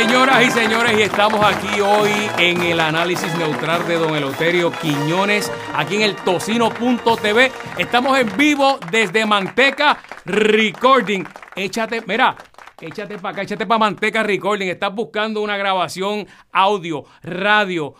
[0.00, 5.52] Señoras y señores, y estamos aquí hoy en el análisis neutral de Don Eloterio Quiñones,
[5.74, 7.52] aquí en el tocino.tv.
[7.76, 11.24] Estamos en vivo desde Manteca Recording.
[11.54, 12.34] Échate, mira,
[12.80, 14.68] échate para acá, échate para Manteca Recording.
[14.68, 17.94] Estás buscando una grabación audio, radio,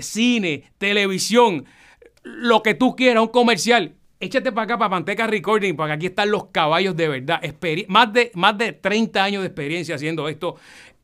[0.00, 1.66] cine, televisión,
[2.22, 3.94] lo que tú quieras, un comercial.
[4.20, 7.42] Échate para acá, para Manteca Recording, porque aquí están los caballos de verdad.
[7.88, 10.56] Más, de, más de 30 años de experiencia haciendo esto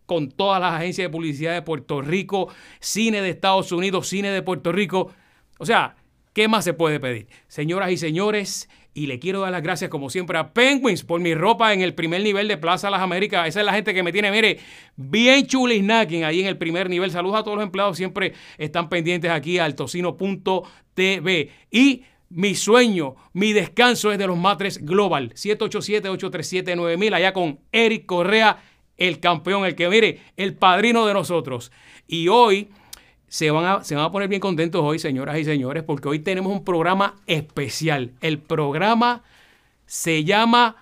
[0.09, 2.49] con todas las agencias de publicidad de Puerto Rico,
[2.81, 5.13] cine de Estados Unidos, cine de Puerto Rico.
[5.59, 5.97] O sea,
[6.33, 7.27] ¿qué más se puede pedir?
[7.47, 11.35] Señoras y señores, y le quiero dar las gracias como siempre a Penguins por mi
[11.35, 13.49] ropa en el primer nivel de Plaza Las Américas.
[13.49, 14.61] Esa es la gente que me tiene, mire,
[14.97, 17.11] bien chulisnacking ahí en el primer nivel.
[17.11, 21.51] Saludos a todos los empleados, siempre están pendientes aquí al tocino.tv.
[21.71, 25.35] Y mi sueño, mi descanso es de los Matres Global.
[25.35, 28.63] 787-837-9000, allá con Eric Correa,
[28.99, 31.73] el campeón, el que mire, el padrino de nosotros.
[32.07, 32.69] Y hoy
[33.29, 36.19] se van, a, se van a poner bien contentos hoy, señoras y señores, porque hoy
[36.19, 38.13] tenemos un programa especial.
[38.21, 39.23] El programa
[39.87, 40.77] se llama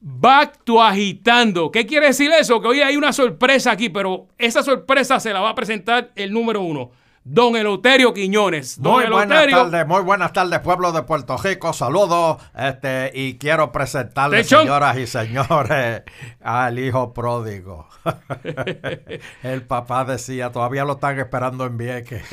[0.00, 1.70] Back to Agitando.
[1.70, 2.60] ¿Qué quiere decir eso?
[2.60, 6.32] Que hoy hay una sorpresa aquí, pero esa sorpresa se la va a presentar el
[6.32, 6.90] número uno,
[7.32, 8.82] Don Eloterio Quiñones.
[8.82, 11.72] Don Muy buenas tardes, muy buenas tardes, pueblo de Puerto Rico.
[11.72, 16.02] Saludos, este, y quiero presentarles, señoras y señores,
[16.42, 17.86] al hijo pródigo.
[19.44, 22.24] El papá decía, todavía lo están esperando en Vieques.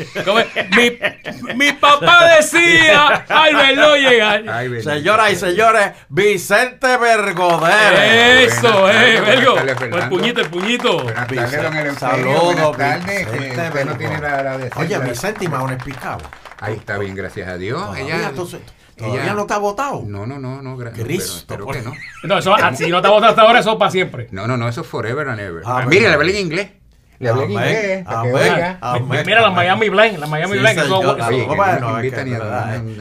[0.76, 4.50] Mi, mi papá decía al verlo llegar.
[4.50, 4.82] Ay.
[4.82, 8.46] Señoras y señores, Vicente Vergodere.
[8.46, 9.58] Eso, eh, Vergo.
[9.60, 11.04] El puñito, el puñito.
[11.04, 12.00] Buenas Vicente, tardes, don Eleuterio.
[12.00, 14.58] saludos, Vicente usted no tiene la, la
[14.96, 16.20] Oye, Vicente y Mahones Picado.
[16.60, 17.80] Ahí está bien, gracias a Dios.
[17.82, 18.50] Todavía, Ella, tú-
[18.96, 20.04] todavía ella- no ha votado.
[20.06, 20.78] No, no, no, no.
[20.78, 22.06] gra- no, Cristo, pero por- espero que no.
[22.34, 24.28] No, eso, ah, si no te votas hasta ahora, eso es para siempre.
[24.32, 25.62] No, no, no, eso es forever and ever.
[25.66, 26.08] Ah, mire, bueno.
[26.10, 26.72] le hablé en inglés.
[27.20, 28.06] Le hablé en inglés.
[28.06, 29.24] para que amén, oiga.
[29.26, 30.90] Mira las Miami Blend, las Miami eso- es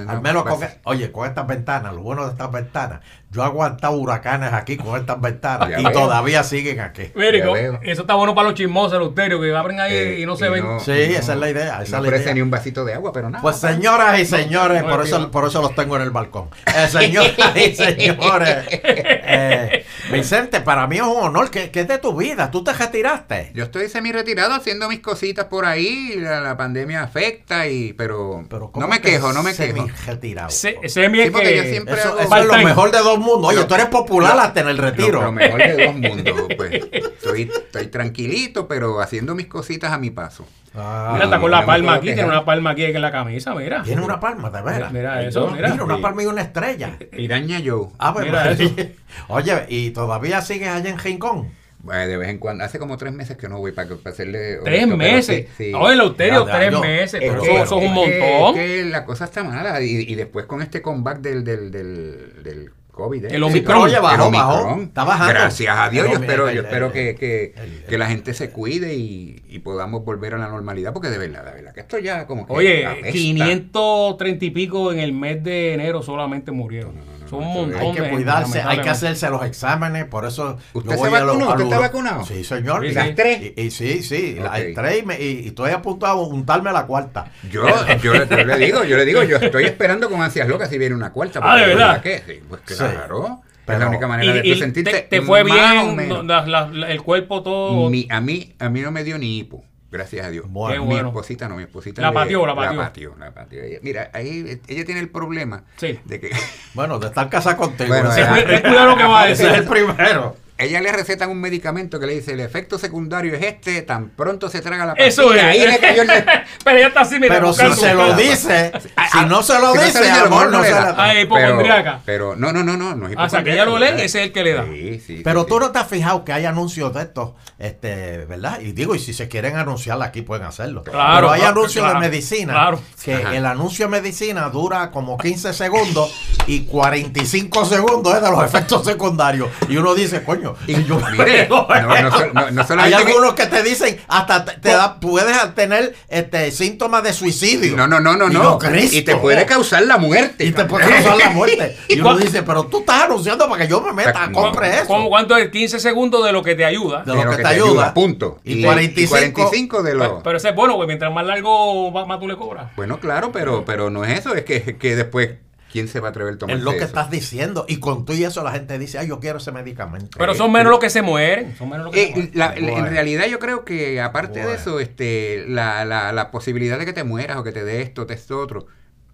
[0.06, 0.76] no, al menos con, pasa.
[0.84, 3.00] oye, con estas ventanas, lo bueno de estas ventanas,
[3.30, 5.92] yo he aguantado huracanes aquí con estas ventanas Ya y veo.
[5.92, 7.10] todavía siguen aquí.
[7.14, 7.80] Mire, Ya co- veo.
[7.82, 10.50] eso está bueno para los chismosos, Euterio, que abren ahí Eh, y no se y
[10.50, 10.64] ven.
[10.64, 12.34] no- Sí, esa es la idea, esa es no la ofrece idea.
[12.34, 13.42] ni un vasito de agua, pero nada.
[13.42, 16.48] Pues señoras y señores, No, por eso, por eso los tengo en el balcón.
[16.66, 21.98] Eh, señoras y señores, eh, Vicente, para mí es un honor que, que es de
[21.98, 22.50] tu vida.
[22.50, 23.50] Tú te retiraste.
[23.54, 28.44] Yo estoy semi retirado haciendo mis cositas por ahí, la, la pandemia afecta y pero,
[28.48, 29.74] Pero ¿cómo no me que quejo, no me quejo.
[29.86, 30.50] semi-retirado?
[30.50, 31.70] Se, semi es Sí, porque yo que.
[31.70, 33.52] siempre Eso, hago- eso es lo mejor de dos mundos.
[33.52, 35.18] Oye, tú eres popular lo- hasta en el retiro.
[35.20, 36.72] Lo, lo mejor de dos mundos, pues.
[36.92, 40.46] Estoy, estoy tranquilito, pero haciendo mis cositas a mi paso.
[40.78, 43.54] Ah, Mira, está con no la palma aquí, tiene una palma aquí en la camisa,
[43.54, 43.82] mira.
[43.82, 44.92] Tiene una palma, de veras.
[44.92, 45.70] Mira eso, mira.
[45.70, 46.98] Mira, una palma y una estrella.
[47.16, 47.88] Iraña Joe.
[47.98, 48.66] Ah, pues, Mira María.
[48.66, 48.74] eso.
[49.28, 51.50] Oye, ¿y todavía sigues allá en Rincón?
[51.92, 54.58] Eh, de vez en cuando, hace como tres meses que no voy para, para hacerle.
[54.64, 55.46] Tres meses.
[55.56, 55.72] sí, sí.
[55.72, 57.22] Euterio, ya, tres yo- meses.
[57.22, 58.60] Es Pero que- eso, eso es un que- montón.
[58.60, 59.80] es que la cosa está mala.
[59.80, 63.26] Y, y después con este comeback del, del, del, del COVID.
[63.26, 63.28] ¿eh?
[63.30, 63.78] El Omicron.
[63.82, 64.80] oye, bajó, bajó.
[64.80, 65.32] Está bajando.
[65.34, 66.06] Gracias a Dios.
[66.08, 70.04] Yo espero, yo espero que, que, el- que la gente se cuide y, y podamos
[70.04, 70.92] volver a la normalidad.
[70.92, 72.52] Porque de verdad, de verdad, que esto ya como que.
[72.52, 73.12] Oye, apesta.
[73.12, 76.94] 530 y pico en el mes de enero solamente murieron.
[76.96, 79.30] No, no, Son un eso es- montón Hay de que gente, cuidarse, hay que hacerse
[79.30, 80.58] los exámenes, por eso...
[80.72, 81.44] ¿Usted yo se voy a vacunó?
[81.46, 82.24] a ¿Usted está vacunado?
[82.24, 82.82] Sí, señor.
[82.82, 83.42] Sí, Y- ¿Las tres?
[83.56, 84.66] Y, y sí, sí, las Ok.
[84.74, 87.30] tres y, me- y- y estoy a punto de untarme la cuarta.
[87.50, 87.64] Yo,
[88.02, 90.94] yo, yo le digo, yo le digo, yo estoy esperando con ansias locas si viene
[90.94, 91.40] una cuarta.
[91.42, 92.00] Ah, ¿de verdad?
[92.02, 92.22] ¿qué?
[92.26, 92.74] Sí, pues Sí.
[92.76, 93.40] claro.
[93.42, 95.96] es Pero- la única manera de tú y sentirte te, te fue más o bien,
[95.96, 96.24] menos.
[96.24, 97.90] la- la- la- el cuerpo todo.
[97.90, 99.64] Mi- a mí a mí no me dio ni hipo,
[99.96, 100.46] gracias a Dios.
[100.48, 100.82] Bueno.
[100.84, 101.08] Mi bueno.
[101.08, 103.14] esposita no, mi esposita La pateó, la pateó.
[103.18, 105.98] La pateó, mira, ahí ella tiene el problema Sí.
[106.04, 106.30] de que
[106.74, 107.88] Bueno, de estar casada contigo.
[107.88, 109.62] Bueno, es- cuidado lo que va a ese es decir.
[109.64, 110.36] el primero.
[110.58, 114.48] Ella le recetan un medicamento que le dice el efecto secundario es este, tan pronto
[114.48, 115.60] se traga la Eso pastilla, es.
[115.60, 116.08] Ahí le cayó el-
[116.64, 117.34] Pero ella está así, mira.
[117.34, 120.04] Pero si se lo dice, Ah, si no se lo si no se dice, lo
[120.06, 120.92] dice, a lo amor, mejor no se le la...
[120.92, 120.94] da.
[120.98, 122.00] Ah, es hipocondriaca.
[122.04, 124.32] Pero, no, no, no, no, no es Ah, que ella lo lee, ese es el
[124.32, 124.64] que le da.
[124.64, 125.60] Sí, sí, Pero sí, tú sí.
[125.60, 128.60] no te has fijado que hay anuncios de estos, este, ¿verdad?
[128.60, 130.82] Y digo, y si se quieren anunciar aquí pueden hacerlo.
[130.84, 132.80] Claro, Pero hay anuncios claro, de medicina claro.
[133.04, 133.36] que Ajá.
[133.36, 136.10] el anuncio de medicina dura como 15 segundos
[136.46, 139.48] y 45 segundos es de los efectos secundarios.
[139.68, 143.34] Y uno dice, coño, y yo Mire, no, no, sol- no, no hay que- algunos
[143.34, 147.76] que te dicen hasta te, te da, puedes tener este síntomas de suicidio.
[147.76, 148.58] No, no, no, no, Y no.
[148.58, 148.96] Cristo.
[148.96, 150.44] Y te puede causar la muerte.
[150.44, 151.76] y te puede causar la muerte.
[151.88, 154.86] Y uno ¿Cuál- dice, pero tú estás anunciando para que yo me meta, compre eso.
[154.86, 155.50] ¿Cómo, ¿Cuánto es?
[155.50, 157.02] 15 segundos de lo que te ayuda.
[157.04, 157.94] De lo que te ayuda.
[157.94, 158.38] Punto.
[158.44, 160.22] Y 45 45 de lo.
[160.22, 162.66] pero ese es bueno, porque mientras más largo, más, más tú le cobras.
[162.76, 164.34] Bueno, claro, pero, pero no es eso.
[164.34, 165.30] Es que, que después
[165.72, 166.86] ¿Quién se va a atrever a tomar Es lo que eso?
[166.86, 167.66] estás diciendo.
[167.68, 170.16] Y con tú y eso la gente dice, ay, yo quiero ese medicamento.
[170.18, 171.54] Pero son menos los que se mueren.
[171.56, 172.30] Son menos los que se Eh, mueren.
[172.34, 172.78] la- la- Bueno.
[172.86, 174.48] En realidad yo creo que aparte Bueno.
[174.50, 177.82] de eso, este, la, la, la posibilidad de que te mueras o que te dé
[177.82, 178.66] esto, te esto, otro,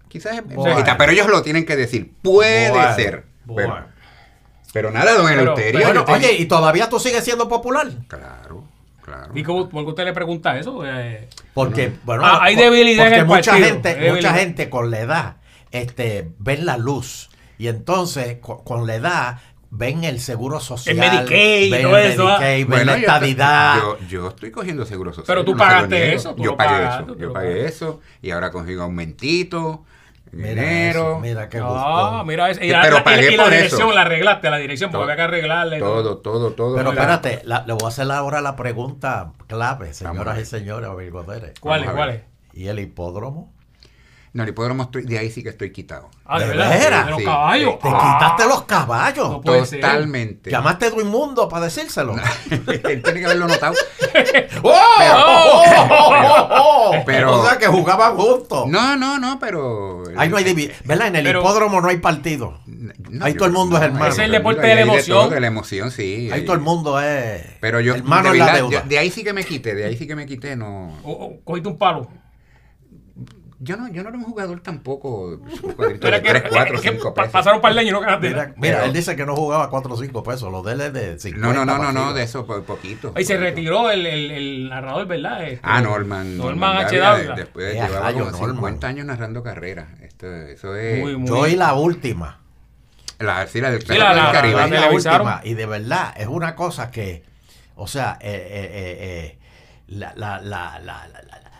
[0.07, 0.63] quizás es Bueno.
[0.75, 2.13] bajita, pero ellos lo tienen que decir.
[2.21, 3.23] Puede ser.
[3.55, 3.85] Pero,
[4.71, 5.81] pero nada, don Eleuterio.
[5.81, 7.87] Bueno, oye, ¿y todavía tú sigues siendo popular?
[8.07, 8.63] Claro,
[9.03, 9.31] claro.
[9.35, 10.81] ¿Y cómo, por qué usted le pregunta eso?
[10.85, 14.89] Eh, Porque, bueno, Ah, hay debilidad en porque el mucha partido, gente, mucha gente con
[14.91, 15.35] la edad,
[15.73, 19.39] este, ven la luz y entonces co- con, la edad
[19.69, 22.39] ven el seguro social, Medicaid y ven todo el eso, ¿ah?
[22.39, 23.75] Medicaid, ven Bueno, la yo, estoy- estadidad.
[23.77, 25.25] yo, yo estoy cogiendo seguro social.
[25.27, 27.15] Pero tú no pagaste eso, tú Yo pagué pagaste, eso.
[27.19, 27.67] Yo pagué pagaste.
[27.67, 28.01] eso.
[28.21, 29.83] Y ahora consigo aumentito.
[30.31, 30.61] En Mira
[32.23, 32.59] mira, eso.
[32.63, 33.91] y, Que- la, pero la- y pagué la por dirección, eso.
[33.93, 35.79] la arreglaste, la dirección, porque había que arreglarle.
[35.79, 36.75] Todo, todo, todo.
[36.75, 40.89] Pero espérate, la- le voy a hacer ahora la pregunta clave, señoras y señores.
[41.59, 41.89] ¿Cuál es?
[41.91, 42.21] ¿Cuál es?
[42.53, 43.53] ¿Y el hipódromo?
[44.33, 46.09] No, el hipódromo estoy, de ahí sí que estoy quitado.
[46.25, 47.05] Ah, de ¿De verdad.
[47.05, 47.25] De los Sí.
[47.25, 47.79] caballos.
[47.79, 48.17] Te Ah.
[48.19, 49.29] quitaste los caballos.
[49.29, 49.81] No puede ser.
[49.81, 50.49] Totalmente.
[50.49, 52.15] Llamaste a Edwin Mundo para decírselo.
[52.49, 53.75] Él tiene que haberlo notado.
[54.63, 55.71] ¡Oh!
[56.91, 58.67] Pero- pero- o sea que jugaban juntos.
[58.67, 60.03] No, no, no, pero.
[60.17, 61.07] Ahí no hay ¿Verdad?
[61.07, 62.59] En el Pero- hipódromo no hay partido.
[62.65, 64.07] No, Ahí yo- todo el mundo es hermano.
[64.07, 65.17] Es el deporte de la emoción.
[65.17, 66.29] todo, de la emoción, sí.
[66.31, 68.81] Ahí todo el mundo es Pero yo, hermano de en la verdad, deuda.
[68.83, 70.97] yo- de ahí sí que me quité, de ahí sí que me quité, no.
[71.03, 72.07] O- o- Cogiste un palo.
[73.63, 75.39] Yo no, yo no era un jugador tampoco.
[75.75, 77.31] cuadrito de que- 3, 4, que 5 pa- pesos.
[77.33, 78.27] Pasaron para el leño y no ganaste.
[78.29, 80.51] Mira, mira, Pero- él dice que no jugaba 4 o 5 pesos.
[80.51, 81.47] Los de él es de 50.
[81.47, 83.13] No, no, no, no, no, de eso po- poquito.
[83.15, 85.43] Ahí se retiró el, el, el narrador, ¿verdad?
[85.43, 86.37] Este, Ah, Norman.
[86.37, 86.97] Norman H.
[86.97, 88.55] Dávila, de- Después Eh, llevaba rayo, como Norman.
[88.55, 89.87] 50 años narrando carreras.
[90.01, 90.99] Esto, eso es.
[90.99, 92.39] Muy, muy- Yo y la última.
[93.19, 94.55] La, sí, la del Sí, la- la- Caribe.
[94.55, 95.41] La y la última.
[95.43, 97.23] Y de verdad, es una cosa que,
[97.75, 99.39] o sea, eh, eh, eh, eh,
[99.87, 101.07] la, la, la, la,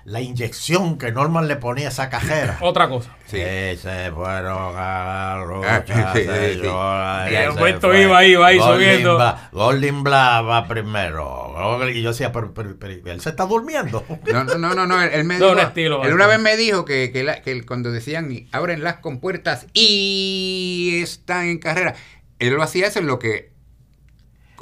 [0.05, 2.57] la, inyección que Norman le ponía a esa cajera.
[2.61, 3.09] Otra cosa.
[3.25, 3.38] Sí.
[3.38, 7.31] Que se fueron a la Ah, lucha, sí, sí, sí.
[7.31, 9.17] y El puesto iba, iba ahí Golding subiendo.
[9.17, 11.55] Bla- Golding Bla va primero.
[11.89, 14.05] Y yo decía, pero, pero, pero, él se está durmiendo.
[14.31, 17.11] No, no, no, no, no, él, me dijo, estilo, él una vez me dijo que,
[17.11, 21.95] que, la- que cuando decían abren las compuertas y están en carrera,
[22.39, 23.52] él lo hacía eso en lo que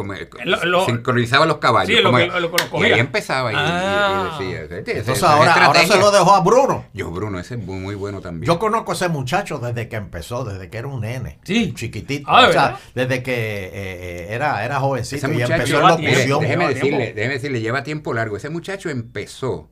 [0.04, 1.96] como, Lo- lo- sincronizaba los caballos.
[1.98, 4.30] Sí, como- lo- y ahí empezaba y, y- y Ah.
[4.38, 4.62] decía.
[4.62, 5.96] "Este- ese- Entonces esa es ahora, ahora se estrategia".
[5.98, 6.86] lo dejó a Bruno.
[6.94, 8.48] Yo, Bruno, ese es muy, muy bueno también.
[8.52, 11.40] Yo conozco a ese muchacho desde que empezó, desde que era un nene.
[11.44, 11.74] Sí.
[11.74, 12.30] Chiquitito.
[12.30, 16.40] Ah, desde que eh, eh, era, era jovencito ese y empezó en locución.
[16.42, 18.38] déjeme, decirle, déjeme decirle, lleva tiempo largo.
[18.38, 19.70] Ese muchacho empezó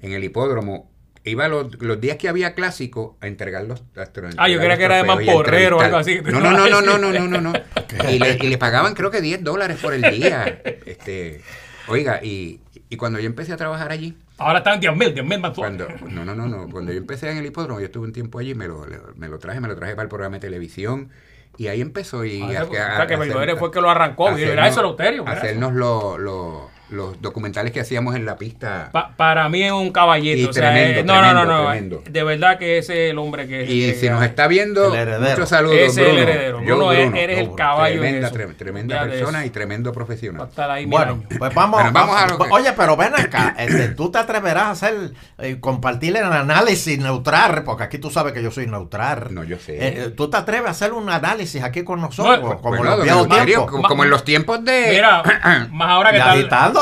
[0.00, 0.90] en el hipódromo.
[1.26, 4.78] Iba los, los días que había clásico a entregar los astro- Ah, yo creía los
[4.78, 7.28] que era de y mamporrero o algo así No, no, no, no, no, no, no,
[7.28, 7.52] no, no.
[8.10, 10.60] Y le, y le pagaban creo que 10 dólares por el día.
[10.84, 11.40] Este,
[11.88, 12.60] oiga, y,
[12.90, 15.52] y cuando yo empecé a trabajar allí, Ahora están 10 mil, 10 mil más.
[15.56, 18.40] cuando, no, no, no, no, cuando yo empecé en el hipódromo, yo estuve un tiempo
[18.40, 18.84] allí, me lo,
[19.14, 21.08] me lo traje, me lo traje para el programa de televisión.
[21.56, 23.56] Y ahí empezó y Ah, a- o sea, a- o sea, que a hacer- Belvedere
[23.56, 24.28] fue que lo arrancó.
[24.28, 25.22] hacernos- eso, Eleuterio.
[25.22, 25.42] mira eso.
[25.44, 28.88] Hacernos lo- lo- los documentales que hacíamos en la pista.
[28.92, 30.38] Pa- para mí es un caballito.
[30.38, 31.68] Y o sea, tremendo, eh, no, no, tremendo, no, no.
[31.70, 32.02] tremendo.
[32.08, 33.64] De verdad que ese es el hombre que.
[33.64, 36.22] y que- si nos está viendo, muchos saludos, Ese es el Bruno.
[36.30, 36.58] heredero.
[36.60, 37.16] Yo, Bruno, Bruno.
[37.16, 37.56] eres el Bruno.
[37.56, 37.94] caballo.
[38.04, 38.20] en
[38.56, 39.04] Tremenda, eso.
[39.06, 39.46] de persona eso.
[39.46, 40.48] y tremendo Va a profesional.
[40.48, 41.24] estar ahí mil Bueno, años.
[41.38, 44.64] pues vamos, Bueno, vamos a lo que- Oye, pero ven acá, este, tú te atreverás
[44.64, 44.94] a hacer,
[45.38, 49.28] eh, compartir el análisis neutral, porque aquí tú sabes que yo soy neutral.
[49.30, 49.76] No, yo sé.
[49.80, 53.70] Eh, tú te atreves a hacer un análisis aquí con nosotros, como Bueno, los tiempos.
[53.70, 55.22] como, como en los tiempos de, Mira,
[55.72, 56.22] más ahora que De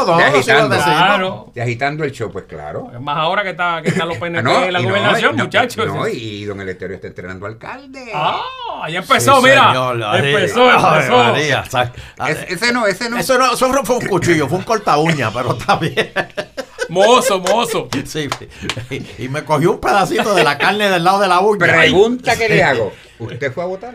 [0.02, 0.26] está.
[0.26, 0.76] agitando.
[0.76, 1.50] Claro.
[1.54, 2.90] de agitando el show, pues claro.
[3.00, 5.86] Más ahora que está, que están los PNP Ah, no, en la gobernación, no, muchachos.
[5.86, 8.10] No, y, don Eleuterio está entrenando alcalde.
[8.14, 8.42] Ah,
[8.90, 9.68] ya empezó, Sí, mira.
[9.68, 11.16] señor, empezó, Ay, empezó.
[11.16, 11.92] María, sa-
[12.28, 13.18] Es- ese no, ese no.
[13.18, 16.12] Eso no, eso no fue un cuchillo, fue un corta uña, pero está bien.
[16.88, 17.88] Mozo, mozo.
[18.04, 18.28] Sí,
[18.90, 21.58] y, y me cogió un pedacito de la carne del lado de la uña.
[21.58, 22.92] Pregunta que le hago.
[23.18, 23.94] ¿Usted fue a votar?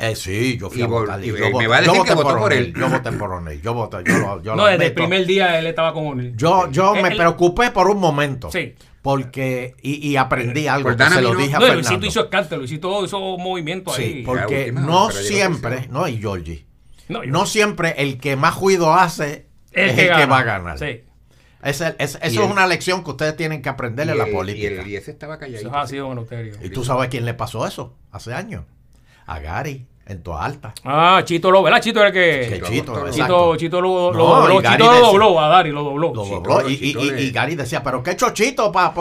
[0.00, 1.24] Eh, sí, yo fui Y a votar.
[1.24, 2.72] y yo me voté- va a yo decir que voté votó por él.
[2.72, 3.60] Yo voté por O'Neill.
[3.62, 6.36] Yo voté, yo yo No, desde el primer día él estaba con O'Neill.
[6.36, 8.48] Yo, yo me Él- preocupé por un momento.
[8.50, 8.74] Sí.
[9.02, 11.74] Porque, y, y aprendí algo que se lo dije a No, y Fernando.
[11.74, 14.22] Luisito hizo escante, Luisito hizo movimiento Sí, ahí.
[14.24, 16.66] porque última, no siempre, no, y Georgie,
[17.08, 20.38] No, yo- no siempre el que más juido hace El es que el que va
[20.38, 20.78] a ganar.
[20.78, 20.84] Sí.
[21.64, 24.70] Y eso es una lección que ustedes tienen que aprenderle Y a la política.
[24.74, 25.68] Y, el, y ese estaba Eso calladito.
[25.70, 26.26] es así, don.
[26.62, 28.64] ¿Y tú sabes quién le pasó eso hace años?
[29.28, 30.72] A Gary, en Toa Alta.
[30.84, 31.80] Ah, Chito lo, ¿verdad?
[31.80, 32.62] Chito era el Que que.
[32.66, 34.62] Chito, Chito, Chito, Chito, lo, lo No, dobló.
[34.62, 36.12] Chito lo decía- dobló a Dari, lo dobló.
[36.14, 38.92] Lo dobló y, y- Chito y- Gary decía, pero qué chochito para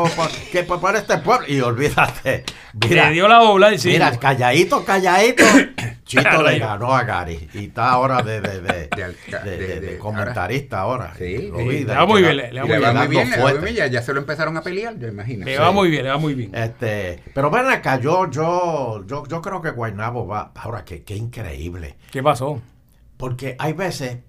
[0.51, 1.47] que pa- para este pueblo.
[1.47, 3.89] Y olvídate, mira, Le dio la dobla y sí.
[3.89, 5.43] mira, calladito, calladito.
[6.07, 9.57] Chito le ganó a Gary y está ahora de, de, de, De alca- de- de-
[9.57, 11.13] de- de de- comentarista ahora.
[11.17, 12.97] Sí, Lo vi, Le va muy que- bien, le- va le muy va bien.
[12.97, 15.45] muy bien, le va muy bien, ya, ya se lo empezaron a pelear, yo imagino.
[15.45, 16.55] Le va muy bien, le va muy bien.
[16.55, 20.51] Este, pero ven acá, yo, yo, yo, yo creo que Guaynabo va.
[20.55, 21.97] Ahora, qué, qué increíble.
[22.11, 22.61] ¿Qué pasó?
[23.17, 24.19] Porque hay veces,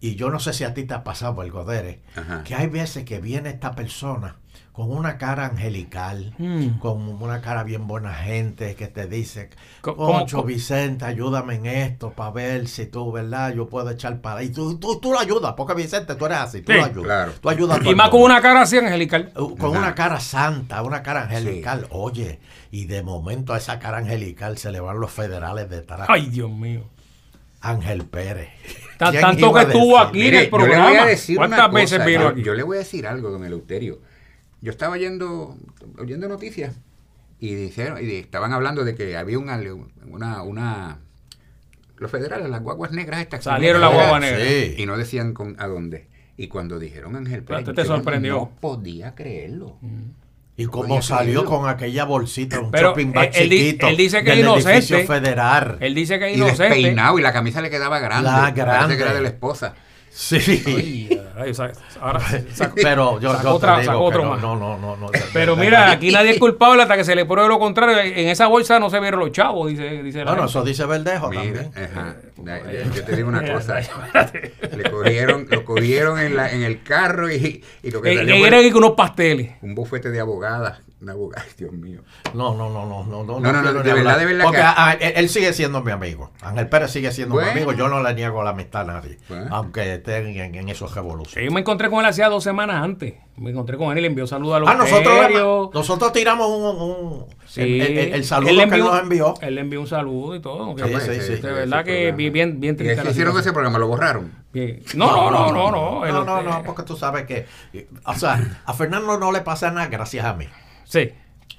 [0.00, 2.42] y yo no sé si a ti te ha pasado el Godere, Ajá.
[2.44, 4.36] que hay veces que viene esta persona
[4.72, 6.78] con una cara angelical, Mm.
[6.78, 9.50] con una cara bien buena gente, que te dice,
[9.82, 13.52] Concho co- Vicente, ayúdame en esto para ver si tú, ¿verdad?
[13.54, 14.46] Yo puedo echar para ahí.
[14.46, 17.04] Y tú, tú, tú lo ayudas, porque Vicente, tú eres así, tú Sí, lo ayudas.
[17.04, 17.32] claro.
[17.40, 19.30] Tú ayudas Y más con una cara así angelical.
[19.36, 21.86] Uh, Con una cara santa, una cara angelical.
[21.90, 26.06] Oye, y de momento a esa cara angelical se le van los federales detrás.
[26.08, 26.84] Ay, Dios mío.
[27.60, 28.48] Ángel Pérez.
[28.98, 30.92] Tan- ¿Quién tanto que estuvo aquí en el programa.
[31.36, 32.42] ¿Cuántas veces vino yo- aquí?
[32.42, 34.00] Yo le voy a decir algo, don Eleuterio.
[34.62, 35.56] Yo estaba yendo,
[35.98, 36.74] oyendo noticias
[37.40, 39.60] y dijeron, y estaban hablando de que había una,
[40.06, 40.98] una, una
[41.98, 43.40] los federales, las guaguas negras estas.
[43.40, 44.42] que Salieron las guaguas negras.
[44.48, 44.74] Sí.
[44.78, 46.08] Y no decían con, a dónde.
[46.36, 48.34] Y cuando dijeron Ángel Pérez, Te- sorprendió.
[48.34, 49.78] no podía creerlo.
[50.56, 51.44] Y Podía como salió creerlo.
[51.60, 54.44] con aquella bolsita, un Pero, shopping bag eh, él chiquito él dice que del es
[54.44, 54.72] inocente.
[54.78, 55.76] edificio federal.
[55.80, 56.62] Él dice que es Y inocente.
[56.74, 58.30] despeinado y la camisa le quedaba grande.
[58.30, 58.96] La Parece grande.
[58.96, 59.74] que era de la esposa.
[60.14, 61.08] Sí.
[61.34, 62.20] Ay, ay, sa- ahora
[62.54, 64.42] sacó- Pero yo, te otra- digo otro más.
[64.42, 65.08] no, no, no, no.
[65.32, 67.98] Pero mira, aquí nadie es culpable hasta que se le pruebe lo contrario.
[67.98, 70.50] En esa bolsa no se vieron los chavos, dice, dice la Bueno, gente.
[70.50, 71.70] eso dice Verdejo Mira, también.
[71.74, 72.16] ajá.
[72.44, 73.80] Ya- ya- Yo te digo una cosa.
[74.76, 78.36] Le cogieron, lo cogieron en, la, en el carro y, y lo que Eh, salió
[78.36, 79.52] fue eran unos pasteles.
[79.62, 80.80] un bufete de abogadas.
[81.02, 82.00] Una abogada, Dios mío.
[82.32, 83.40] No, no, no, no, no, no.
[83.40, 85.90] No, no, no, de verdad, de verdad Porque que- ah, él, él sigue siendo mi
[85.90, 86.30] amigo.
[86.40, 87.48] Ángel Pérez sigue siendo Bueno.
[87.52, 87.72] mi amigo.
[87.72, 89.18] Yo no le niego la amistad a nadie.
[89.28, 89.46] Bueno.
[89.50, 91.48] Aunque estén en, en esos Sí, revoluciones.
[91.48, 93.14] Yo me encontré con él hacía dos semanas antes.
[93.36, 96.80] Me encontré con él y le envió saludos a los Ah, nosotros, nosotros tiramos un,
[96.80, 97.62] un- Sí.
[97.62, 99.34] el, el- el Él saludo le que él nos envió.
[99.40, 100.76] Él le envió un saludo y todo.
[100.76, 101.42] Sí, que- sí, sí.
[101.42, 102.92] De verdad que bien, bien, bien ¿Y triste.
[102.92, 103.78] es la que hicieron ese programa?
[103.78, 104.30] ¿Lo borraron?
[104.52, 104.82] Bien.
[104.94, 106.06] No, no, no, no, no.
[106.06, 107.46] No, no, no, porque tú sabes que.
[108.04, 110.46] O sea, a Fernando no le pasa nada gracias a mí.
[110.92, 111.12] Sí.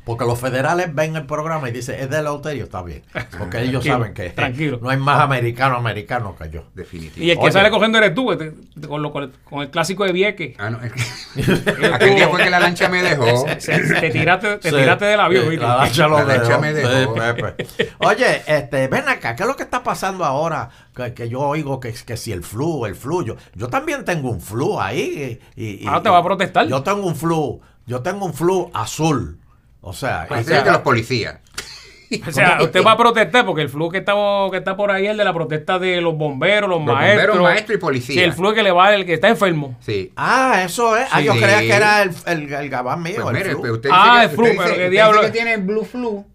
[0.05, 3.03] Porque los federales ven el programa y dicen, es de Lauterio, está bien.
[3.39, 4.79] Porque ellos Tranquilo, saben que tranquilo.
[4.81, 6.65] no hay más americano americano que yo.
[6.73, 7.23] Definitivamente.
[7.25, 7.51] Y el que Oye.
[7.53, 8.51] sale cogiendo eres tú, este,
[8.85, 10.55] con, lo- con el, con el clásico de Vieques.
[10.59, 13.45] Ah, no, es que- Aquel día fue que la lancha me dejó.
[13.59, 15.45] Se- te tiraste, te Sí, tiraste del avión.
[15.49, 16.59] sí, la lancha lo La lancha dejó.
[16.61, 17.15] me dejó.
[17.15, 17.19] Sí,
[17.77, 17.93] Pepe.
[17.99, 20.69] Oye, este, ven acá, ¿qué es lo que está pasando ahora?
[20.93, 24.29] Que, que yo oigo que, que si el flu, el flu, yo, yo también tengo
[24.31, 25.39] un flu ahí.
[25.55, 26.67] Y, y- Ah, te va a protestar.
[26.67, 29.39] Yo tengo un flu, yo tengo un flu azul.
[29.81, 31.39] O sea, Ese o es de los policías.
[32.27, 34.13] O sea, usted va a protestar porque el flu que está,
[34.51, 37.27] que está por ahí es el de la protesta de los bomberos, los, Los maestros.
[37.27, 38.13] bomberos, maestros y policías.
[38.17, 39.75] Sí, el flu que le va el que está enfermo.
[39.79, 40.13] Sí.
[40.15, 41.07] Ah, eso es.
[41.11, 41.25] Ah, Sí.
[41.25, 43.15] yo creía que era el, el, el gabán mío.
[43.23, 43.59] Pues el mire, flu.
[43.61, 45.31] pues usted Ah, dice el que, flu, usted pero dice- qué usted diablo dice es.
[45.33, 46.25] que tiene blue flu.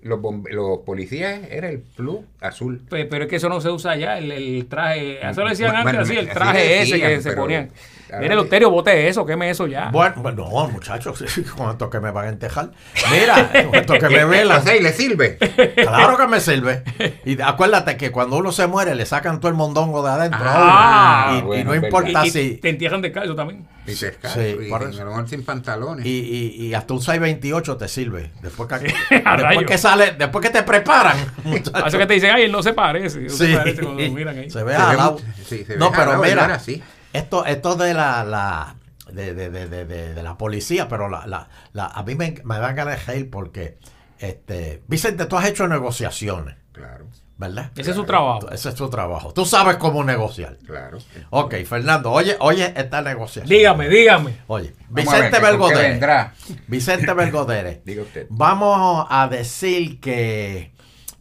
[0.00, 2.80] Pues los, los policías era el flu azul.
[2.88, 5.26] Pe- Pero es que eso no se usa ya, el, el traje.
[5.28, 7.68] Eso le decían antes así, el así traje ese que se ponían.
[7.68, 9.90] que- Loterio, bote eso, queme eso ya.
[9.90, 11.22] Bueno, bueno, no, muchachos,
[11.56, 12.70] con esto que me van a entejar.
[13.10, 14.62] Mira, con esto que me velan.
[14.78, 15.36] Y le sirve.
[15.74, 16.82] Claro que me sirve.
[17.26, 20.40] Y acuérdate que cuando uno se muere le sacan todo el mondongo de adentro.
[20.42, 22.54] Ah, y, no importa y, y si.
[22.56, 23.66] te entierran descalzo también.
[23.92, 25.26] Y te descalzo, Sí, y a eso.
[25.26, 26.04] sin pantalones.
[26.06, 28.32] Y, y- y hasta un 628 te sirve.
[28.42, 31.16] Después que, A después que sale, después que te preparan.
[31.74, 33.20] Hace que te dicen, ay, él no se parece.
[33.20, 33.46] No Sí.
[33.48, 34.50] se parece cuando lo miran ahí.
[34.50, 35.12] Se ve jalado.
[35.12, 36.82] mu- sí, se ve No, pero mira, así.
[37.12, 38.76] esto, esto de la, la
[39.12, 42.34] de, de, de, de, de- de la policía, pero la, la, la- a mí me,
[42.44, 43.78] me dan ganas de reír porque,
[44.18, 47.06] este, Vicente, tú has hecho negociaciones, Claro,
[47.38, 47.70] ¿verdad?
[47.76, 48.50] Ese es su trabajo.
[48.50, 49.32] Ese es tu trabajo.
[49.32, 50.58] Tú sabes cómo negociar.
[50.66, 50.98] claro.
[51.30, 53.48] Ok, Fernando, oye, oye esta negociación.
[53.48, 54.38] Dígame, dígame.
[54.48, 55.88] Oye, Vicente ¿con qué Belgodere.
[55.90, 56.34] vendrá?
[56.66, 57.82] Vicente Belgodere.
[57.86, 58.26] Diga usted.
[58.28, 60.72] Vamos a decir que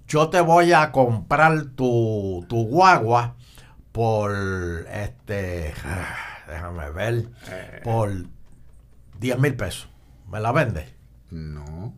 [0.07, 3.35] yo te voy a comprar tu, tu guagua
[3.91, 4.33] por
[4.91, 5.73] este
[6.47, 7.29] déjame ver
[7.83, 8.11] por
[9.19, 9.87] 10 mil pesos.
[10.29, 10.89] ¿Me la vendes?
[11.29, 11.93] No,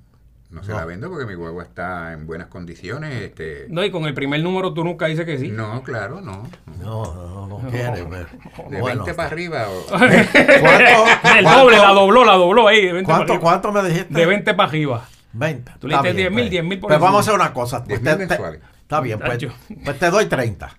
[0.49, 0.77] no se No.
[0.77, 3.13] la vendo porque mi guagua está en buenas condiciones.
[3.21, 5.49] Este, No, y con el primer número tú nunca dices que sí.
[5.49, 6.47] no, claro, no.
[6.81, 8.05] No, no, no, no quiere.
[8.09, 8.27] pero-
[8.69, 9.03] De bueno.
[9.03, 9.67] 20 para arriba.
[9.69, 12.85] o- ¿Cuánto, el cuánto- doble, la dobló, la dobló ahí.
[12.85, 13.41] De 20 para ¿Cuánto, arriba.
[13.61, 14.13] cuánto me dijiste?
[14.13, 15.05] De 20 para arriba.
[15.33, 15.71] 20.
[15.79, 16.49] Tú le diste bien, 10.000, pues.
[16.51, 16.97] 10.000 por Pues encima.
[17.05, 17.83] vamos a hacer una cosa.
[17.83, 18.61] Pues 10.000 te- te- mensuales.
[18.81, 19.45] está bien, pues,
[19.85, 20.75] pues te doy 30.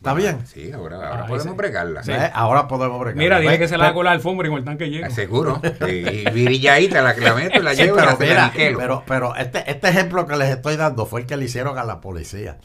[0.00, 0.46] ¿Está Bueno, bien?
[0.46, 2.02] Sí, ahora, ahora Ah, podemos bregarla.
[2.02, 2.10] Sí.
[2.12, 2.30] ¿Eh?
[2.32, 3.18] Ahora podemos bregar.
[3.18, 5.06] Mira, dile que se la con la alfombra y con el tanque lleno.
[5.06, 5.60] Ah, Seguro.
[5.86, 9.02] Y virilladita la que la meto y la Sí, llevo y pero la mira, pero,
[9.06, 12.00] pero este, este ejemplo que les estoy dando fue el que le hicieron a la
[12.00, 12.56] policía.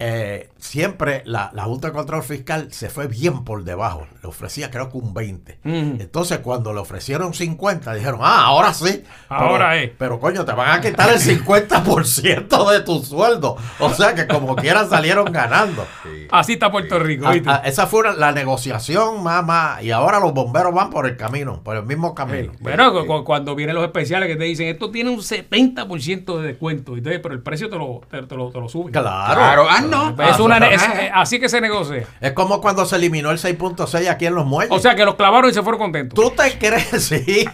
[0.00, 4.06] Eh, siempre la, la Junta de Control Fiscal se fue bien por debajo.
[4.22, 5.60] Le ofrecía creo que un 20.
[5.62, 6.00] Mm.
[6.00, 9.04] Entonces cuando le ofrecieron 50, dijeron, ah, ahora sí.
[9.28, 9.90] Ahora pero, es.
[9.96, 13.56] Pero coño, te van a quitar el 50% de tu sueldo.
[13.78, 15.86] O sea que como quiera salieron ganando.
[16.02, 16.26] Sí.
[16.30, 19.82] Así está Puerto Rico, Ah, ah, esa fue la negociación más, más.
[19.82, 22.52] Y ahora los bomberos van por el camino, por el mismo camino.
[22.52, 22.58] Sí.
[22.60, 26.46] Bueno, cu- cu- cuando vienen los especiales que te dicen esto tiene un 70% de
[26.48, 28.92] descuento, entonces, pero el precio te lo, te, te lo, te lo suben.
[28.92, 29.34] Claro.
[29.34, 30.16] Claro, ah, no.
[30.22, 32.04] Es una, Ah, es- ah, eh, así que se negocia.
[32.20, 34.72] Es como cuando se eliminó el 6.6 aquí en los muelles.
[34.72, 36.14] O sea que los clavaron y se fueron contentos.
[36.14, 36.84] ¿Tú te crees?
[37.04, 37.44] Sí.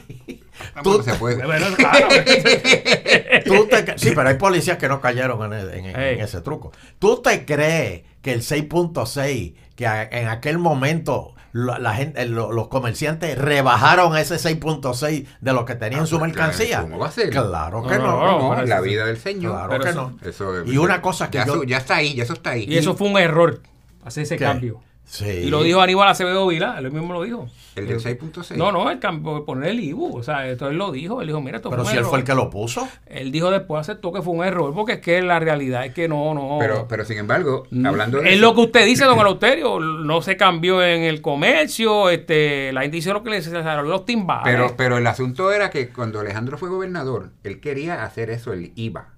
[0.74, 1.44] ah, Tú, se puede.
[1.44, 2.08] Bueno, claro.
[3.44, 5.84] tú te cre- sí, pero hay policías que no cayeron en,
[6.20, 6.72] ese truco.
[6.98, 12.52] ¿Tú te crees que el 6.6, que a- en aquel momento lo- la gente, lo-
[12.52, 16.82] los comerciantes rebajaron ese 6.6 de lo que tenían Ah, su pues, mercancía?
[16.82, 17.30] ¿cómo va a ser?
[17.30, 18.20] Claro que No, no.
[18.38, 19.52] no, No, la eso- vida del Señor.
[19.52, 20.28] Claro pero que eso- no.
[20.28, 22.66] Eso, Y una cosa que ya, yo- ya está ahí, ya eso está ahí.
[22.68, 23.62] Y eso fue un error,
[24.04, 24.44] hacer ese ¿Qué?
[24.44, 24.80] cambio.
[25.10, 25.26] Sí.
[25.28, 27.48] Y lo dijo Aníbal Acevedo Vila, él mismo lo dijo.
[27.74, 28.56] El del 6.6.
[28.56, 30.18] No, no, el cambio, poner el IBU.
[30.18, 31.20] O sea, esto él lo dijo.
[31.20, 32.86] Él dijo, mira, esto Pero fue si un él fue el que lo puso.
[33.06, 36.06] Él dijo después, aceptó que fue un error, porque es que la realidad es que
[36.08, 36.58] no, no.
[36.60, 39.80] Pero, pero sin embargo, hablando de es eso- lo que usted dice, don Eleuterio.
[39.80, 42.08] No se cambió en el comercio.
[42.10, 44.44] este La gente hizo lo que le salió los timbales.
[44.44, 48.72] Pero, pero el asunto era que cuando Alejandro fue gobernador, él quería hacer eso, el
[48.76, 49.08] IVA,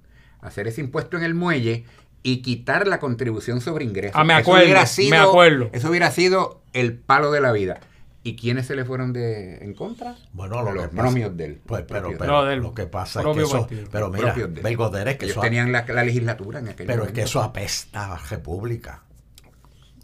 [0.41, 1.85] hacer ese impuesto en el muelle
[2.23, 4.13] y quitar la contribución sobre ingresos.
[4.15, 5.71] Ah, me Eso acuerdo, hubiera me acuerdo.
[5.73, 7.81] Eso hubiera sido el palo de la vida.
[8.25, 10.15] ¿Y quiénes se le fueron de en contra?
[10.33, 11.61] Bueno, lo los que pasa- propios de él.
[11.67, 13.61] Pues, pero, propios pero No, del lo que pasa es que eso.
[13.63, 13.89] partido.
[13.91, 14.63] Pero mira, propios de él.
[14.63, 15.41] Belgoder es que Ellos eso.
[15.41, 17.15] tenían la, la legislatura en aquel Pero es momento.
[17.17, 19.03] que eso apesta a República.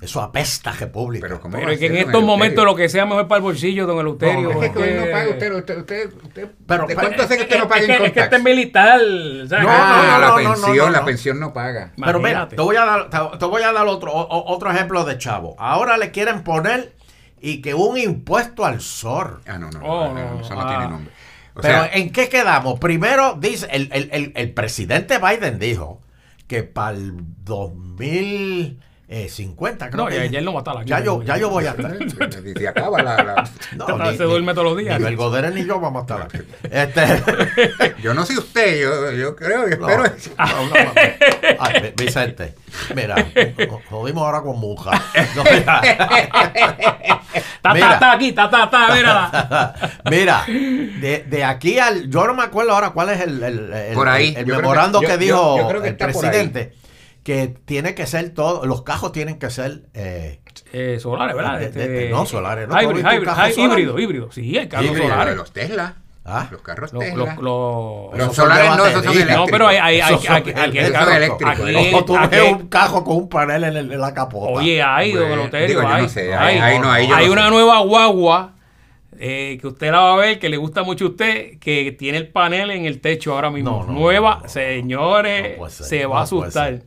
[0.01, 1.27] Eso apesta a República.
[1.27, 3.99] Pero ¿cómo Pero que en estos momentos lo que sea mejor para el bolsillo, don
[3.99, 4.53] Eleuterio.
[4.53, 7.23] No, Es que es hoy no que- paga usted, usted, usted, usted Pero- ¿de cuánto
[7.25, 9.01] hace que usted no paga es que, income es que este es militar.
[9.49, 9.65] ¿sabes?
[9.65, 10.91] No, ah, no, la no, no, pensión, no, no.
[10.91, 11.93] la pensión no paga.
[11.97, 15.05] Pero mira, te voy a dar, te, te voy a dar otro, o- otro ejemplo
[15.05, 15.57] de chavo.
[15.59, 16.95] Ahora le quieren poner
[17.41, 19.41] y que un impuesto al sol.
[19.49, 20.69] Ah, no, no, Oh, no, no, eso no ah.
[20.69, 21.13] tiene nombre.
[21.57, 22.79] O Pero sea, ¿en qué quedamos?
[22.79, 26.01] Primero dice, el, el- el- el presidente Biden dijo
[26.47, 27.15] que para el
[29.09, 30.91] 2050, creo No, que ya, ya él no va a estar aquí.
[30.91, 31.97] ya yo, ya yo voy a estar.
[31.99, 34.99] si se acaba la, la- No, Se duerme todos los días.
[34.99, 36.39] Ni Belgodere ni yo vamos a estar aquí.
[36.71, 40.03] Este, Yo no sé usted, yo, yo creo y no, espero.
[40.39, 40.91] no, no, no.
[41.59, 42.55] Ay, Vi- Vicente,
[42.95, 43.17] mira,
[43.89, 44.91] jodimos ahora con Muja.
[45.35, 45.81] No, mira.
[47.63, 49.75] Ta, ta, ta, aquí, ta, ta, ta, mira.
[50.11, 52.09] Mira, de, de aquí al.
[52.09, 54.35] Yo no me acuerdo ahora cuál es el, el, el- Por ahí.
[54.37, 56.71] el Yo que- memorando que, yo- yo- dijo yo creo que el está por ahí.
[57.29, 58.65] Que tiene que ser todo.
[58.65, 59.83] Los cajos tienen que ser.
[59.93, 60.41] eh,
[60.73, 61.59] Eh, solares, ¿verdad?
[61.59, 62.73] De- de- de- no, solares, ¿no?
[62.73, 63.71] ¿Tú has Hybrid, hybrid, carro hy- solar?
[63.79, 64.33] híbrido, híbrido.
[64.33, 65.37] Sí, hay carros Híbrido, solares.
[65.37, 66.49] los Tesla, ¿Ah?
[66.51, 67.37] los carros Los- Tesla.
[67.39, 69.37] los- solares no, esos son eléctricos.
[69.37, 70.85] No, pero hay, hay, hay, son aquí, aquí, eléctricos.
[70.87, 71.93] hay carros- eléctricos, aquí- ¿eh?
[71.95, 74.53] O tú aquí- ves un cajo con un panel en, el- en la capota.
[74.53, 75.29] Oye, hay, don
[75.91, 76.09] no hay.
[76.09, 76.59] sé, hay,
[77.27, 77.51] no, una sé.
[77.51, 78.55] nueva guagua
[79.21, 82.17] eh, que usted la va a ver, que le gusta mucho a usted, que tiene
[82.19, 83.83] el panel en el techo ahora mismo.
[83.85, 84.49] No, no, nueva, no, no.
[84.49, 86.81] señores, ser, se va a asustar.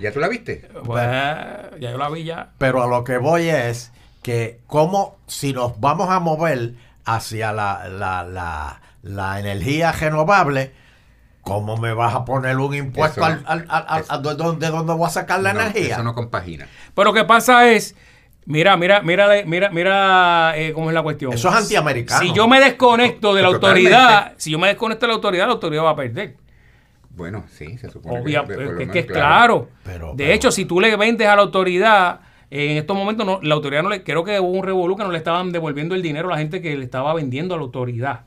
[0.00, 0.68] ¿Ya tú la viste?
[0.84, 2.50] Pues, ya yo la vi ya.
[2.58, 7.88] Pero a lo que voy es que como si nos vamos a mover hacia la,
[7.88, 10.72] la, la, la energía renovable,
[11.42, 14.34] ¿cómo me vas a poner un impuesto Eso- al, al, al- al- eso- a de
[14.34, 15.94] dónde, de dónde voy a sacar la No, energía?
[15.94, 16.66] Eso no compagina.
[16.94, 17.94] Pero lo que pasa es,
[18.44, 21.32] mira, mira, mira, mira, mira eh, cómo es la cuestión.
[21.32, 22.20] Eso es antiamericano.
[22.20, 23.94] Si yo me desconecto de la Totalmente.
[23.94, 26.36] autoridad, si yo me desconecto de la autoridad, la autoridad va a perder.
[27.10, 29.68] Bueno, sí, se supone Obvia, que, es menos, que es claro.
[29.84, 32.20] Pero- de pero- hecho, si tú le vendes a la autoridad,
[32.50, 35.10] en estos momentos no, la autoridad no le, creo que hubo un revolú que no
[35.10, 38.20] le estaban devolviendo el dinero a la gente que le estaba vendiendo a la autoridad.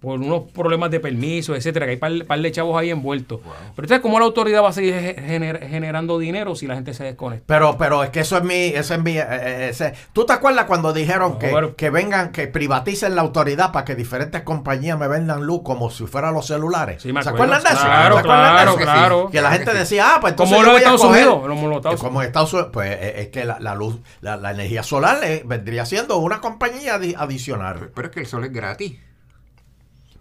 [0.00, 3.40] Por unos problemas de permiso, etcétera, que hay par, par de chavos ahí envueltos.
[3.42, 6.94] Pero entonces, ¿cómo la autoridad va a seguir ge- gener- generando dinero si la gente
[6.94, 7.42] se desconecta?
[7.48, 10.32] Pero, pero es que eso es mi, ese es mi, eh, eh, ese- ¿Tú te
[10.34, 14.42] acuerdas cuando dijeron No, que, pero- que vengan, que privaticen la autoridad para que diferentes
[14.42, 17.02] compañías me vendan luz como si fueran los celulares?
[17.02, 17.54] Sí, me ¿Se acuerdo.
[17.54, 17.86] acuerdan de eso?
[17.86, 18.78] Claro, ¿Se acuerdan de claro, eso?
[18.78, 18.90] Que sí.
[18.90, 19.28] claro.
[19.32, 21.76] Que la gente decía, ah, pues entonces Como los a Estados coger- Unidos, como los
[21.78, 24.84] Estados como en Estados Unidos, pues eh, es que la, la luz, la, la energía
[24.84, 27.90] solar eh, vendría siendo una compañía adi- adicional.
[27.96, 28.96] Pero es que el sol es gratis.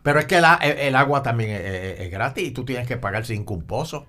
[0.08, 2.88] Pero es que la- el, el agua también es, es- es gratis y tú tienes
[2.88, 4.06] que pagar cinco un pozo.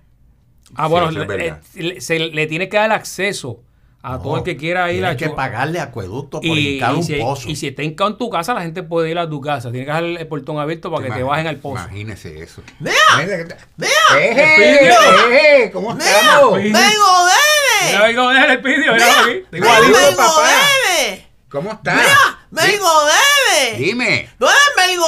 [0.77, 3.63] Ah, Sí, bueno, es le, se le tiene que dar acceso
[4.01, 6.93] a No, todo el que quiera ir a Tienes que pagarle acueducto por y, hincar
[6.93, 7.49] y un si, pozo.
[7.49, 9.73] y si está hincado en tu casa, la gente puede ir a tu casa.
[9.73, 11.83] Tiene que dejar el portón abierto para que te bajen al pozo.
[11.83, 12.63] Imagínese eso.
[12.79, 12.95] ¡Mira!
[13.77, 13.91] ¡Mira!
[14.21, 14.93] Espidio.
[15.33, 15.71] ¡Eh!
[15.73, 16.55] ¿Cómo estamos?
[16.55, 18.07] ¡Vengo, debe!
[18.07, 19.49] vengo, deja el pidio, igualito.
[19.51, 19.67] vengo.
[20.17, 20.43] papá.
[20.47, 21.27] debe!
[21.49, 22.01] ¿Cómo estás?
[22.51, 22.67] ¡Mira!
[22.67, 23.77] ¡Vengo, debe!
[23.79, 24.31] Dime.
[24.39, 25.07] ¡Tú eres Vengo,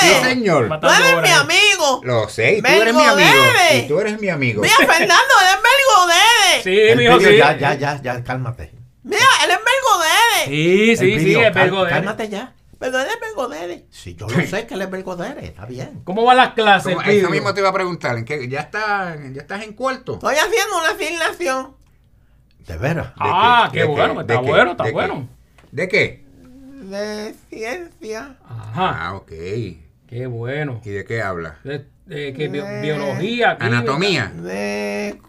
[0.00, 0.80] Sí, señor.
[0.80, 2.00] ¡Tú eres mi amigo!
[2.04, 3.16] Lo sé, y tú eres mi amigo.
[3.16, 3.78] debe.
[3.78, 4.62] Y tú eres mi amigo.
[4.62, 6.16] ¡Mira, Fernando, eres Vengo, debe!
[6.46, 6.62] Dede.
[6.62, 7.36] Sí, El pidio, sí.
[7.36, 8.72] ya, ya, ya, ya, cálmate.
[9.02, 10.44] Mira, él es Belgo Dede.
[10.46, 11.96] Sí, sí, sí, es cal- Belgo de él.
[11.96, 12.52] Cálmate ya.
[12.78, 13.86] Pero él es Belgo Dede.
[13.90, 16.02] Sí, yo lo sé que él es Belgodere, está bien.
[16.04, 16.96] ¿Cómo van las clases.
[17.06, 18.16] Eso mismo te iba a preguntar.
[18.18, 18.46] ¿en qué?
[18.48, 20.14] ¿Ya, está, ¿Ya estás en cuarto?
[20.14, 21.76] Estoy haciendo una asignación
[22.66, 23.06] De veras.
[23.08, 25.28] ¿De Ah, qué ¿De bueno, está bueno, está bueno.
[25.72, 26.25] ¿De qué?
[26.90, 28.36] De ciencia.
[28.48, 29.28] Ajá, Ah, ok.
[30.08, 30.80] qué bueno.
[30.84, 31.58] ¿Y de qué habla?
[31.64, 33.64] De, de- que bio- biología, química.
[33.78, 34.26] Anatomía.
[34.34, 35.20] De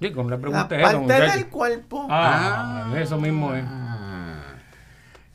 [0.00, 1.32] Sí, como le la pregunté eso, parte muchacho.
[1.32, 2.06] del cuerpo.
[2.10, 3.64] Ah, eso mismo es.
[3.66, 4.42] Ah.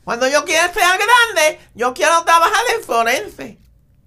[0.04, 3.58] Cuando yo quiera ser grande, yo quiero trabajar en forense.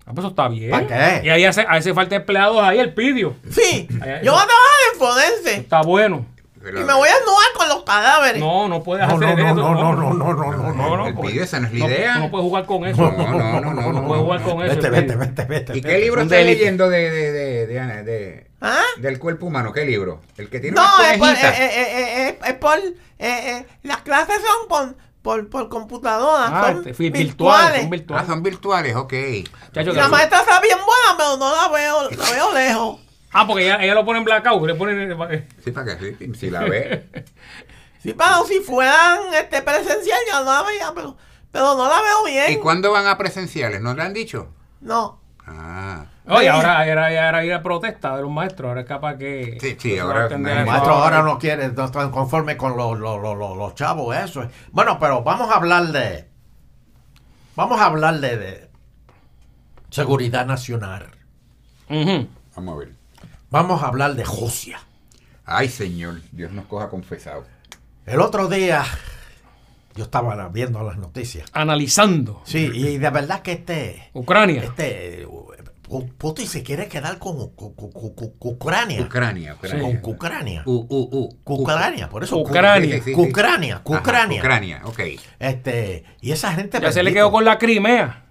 [0.06, 0.70] Ah, pues eso está bien.
[0.72, 1.28] ¿Para qué?
[1.28, 3.38] Y ahí hace, hace falta empleados ahí, el pidio.
[3.50, 5.56] Sí, yo voy a trabajar en forense.
[5.62, 6.26] Está bueno.
[6.70, 8.40] Y me voy a desnudar con los cadáveres.
[8.40, 9.54] No, no puedes hacer eso.
[9.54, 11.08] No, no, no, no, no, no, no.
[11.08, 12.18] El pues, esa no es la idea.
[12.20, 13.12] No puedes jugar con eso.
[13.12, 13.94] No, no, no, no.
[13.94, 14.76] No puedes jugar con eso.
[14.76, 15.78] Vete, vete, vete, vete.
[15.78, 18.82] ¿Y qué libro estás leyendo de, de, de, ¿Ah?
[18.98, 19.74] del cuerpo humano?
[19.74, 20.22] ¿Qué libro?
[20.38, 22.80] El que tiene No, es por, eh, eh, eh, es por
[23.84, 26.48] las clases son por por, por computadora.
[26.48, 27.82] Ah, son este, virtuales.
[27.82, 28.24] Son virtuales.
[28.24, 29.14] Ah, son virtuales, ok.
[29.72, 33.00] Chacho, la maestra está bien buena, pero no la veo, la veo lejos.
[33.34, 34.66] Ah, porque ella, ella lo pone en blackout.
[34.68, 35.48] Le ponen.
[35.64, 37.06] Sí, para que sí, si la ve.
[38.04, 41.16] Sí, pero si fueran este presencial ya no la veía, pero,
[41.54, 42.52] pero no la veo bien.
[42.52, 43.80] ¿Y cuándo van a presenciales?
[43.80, 44.50] ¿No le han dicho?
[44.82, 45.22] No.
[45.48, 46.06] Ah.
[46.28, 48.68] Oye, ahora era, era, ir a protesta de los maestros.
[48.68, 49.58] Ahora es capaz que.
[49.62, 51.22] Sí, sí, ahora a atender el El eso maestro ahora.
[51.24, 54.44] no quiere, no están conformes con los, los, los, los- los chavos, eso.
[54.44, 54.50] es.
[54.74, 56.28] Bueno, pero vamos a hablar de.
[57.56, 58.70] Vamos a hablar de, de
[59.92, 61.08] seguridad nacional.
[61.90, 62.28] Ujú.
[62.58, 62.92] Vamos a ver.
[63.54, 64.80] Vamos a hablar de Rusia.
[65.46, 67.46] Ay, Señor, Dios nos coja confesado.
[68.08, 68.84] El otro día
[69.94, 71.48] yo estaba viendo las noticias.
[71.54, 72.42] Analizando.
[72.46, 74.10] Sí, y de verdad que este.
[74.14, 74.64] Ucrania.
[74.64, 75.28] Este.
[75.88, 77.76] Pu- Putin se quiere quedar con, con
[78.40, 79.02] Ucrania.
[79.04, 80.02] Ucrania, Con Ucrania.
[80.04, 80.64] Ucrania.
[80.66, 81.38] U, U, U.
[81.62, 82.38] Ucrania, por eso.
[82.38, 83.04] Ucrania.
[83.16, 84.40] Ucrania, Ucrania.
[84.42, 85.00] Ucrania, ok.
[85.38, 86.80] Este, y esa gente.
[86.82, 88.26] Ya se le quedó con la Crimea.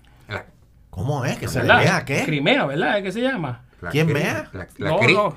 [0.90, 1.38] ¿Cómo es?
[1.38, 2.24] ¿Que se le vea qué?
[2.24, 2.98] Crimea, ¿verdad?
[2.98, 3.66] ¿Es que se llama?
[3.82, 4.48] La ¿Quién cri- vea?
[4.52, 5.36] La, la No, cri- no.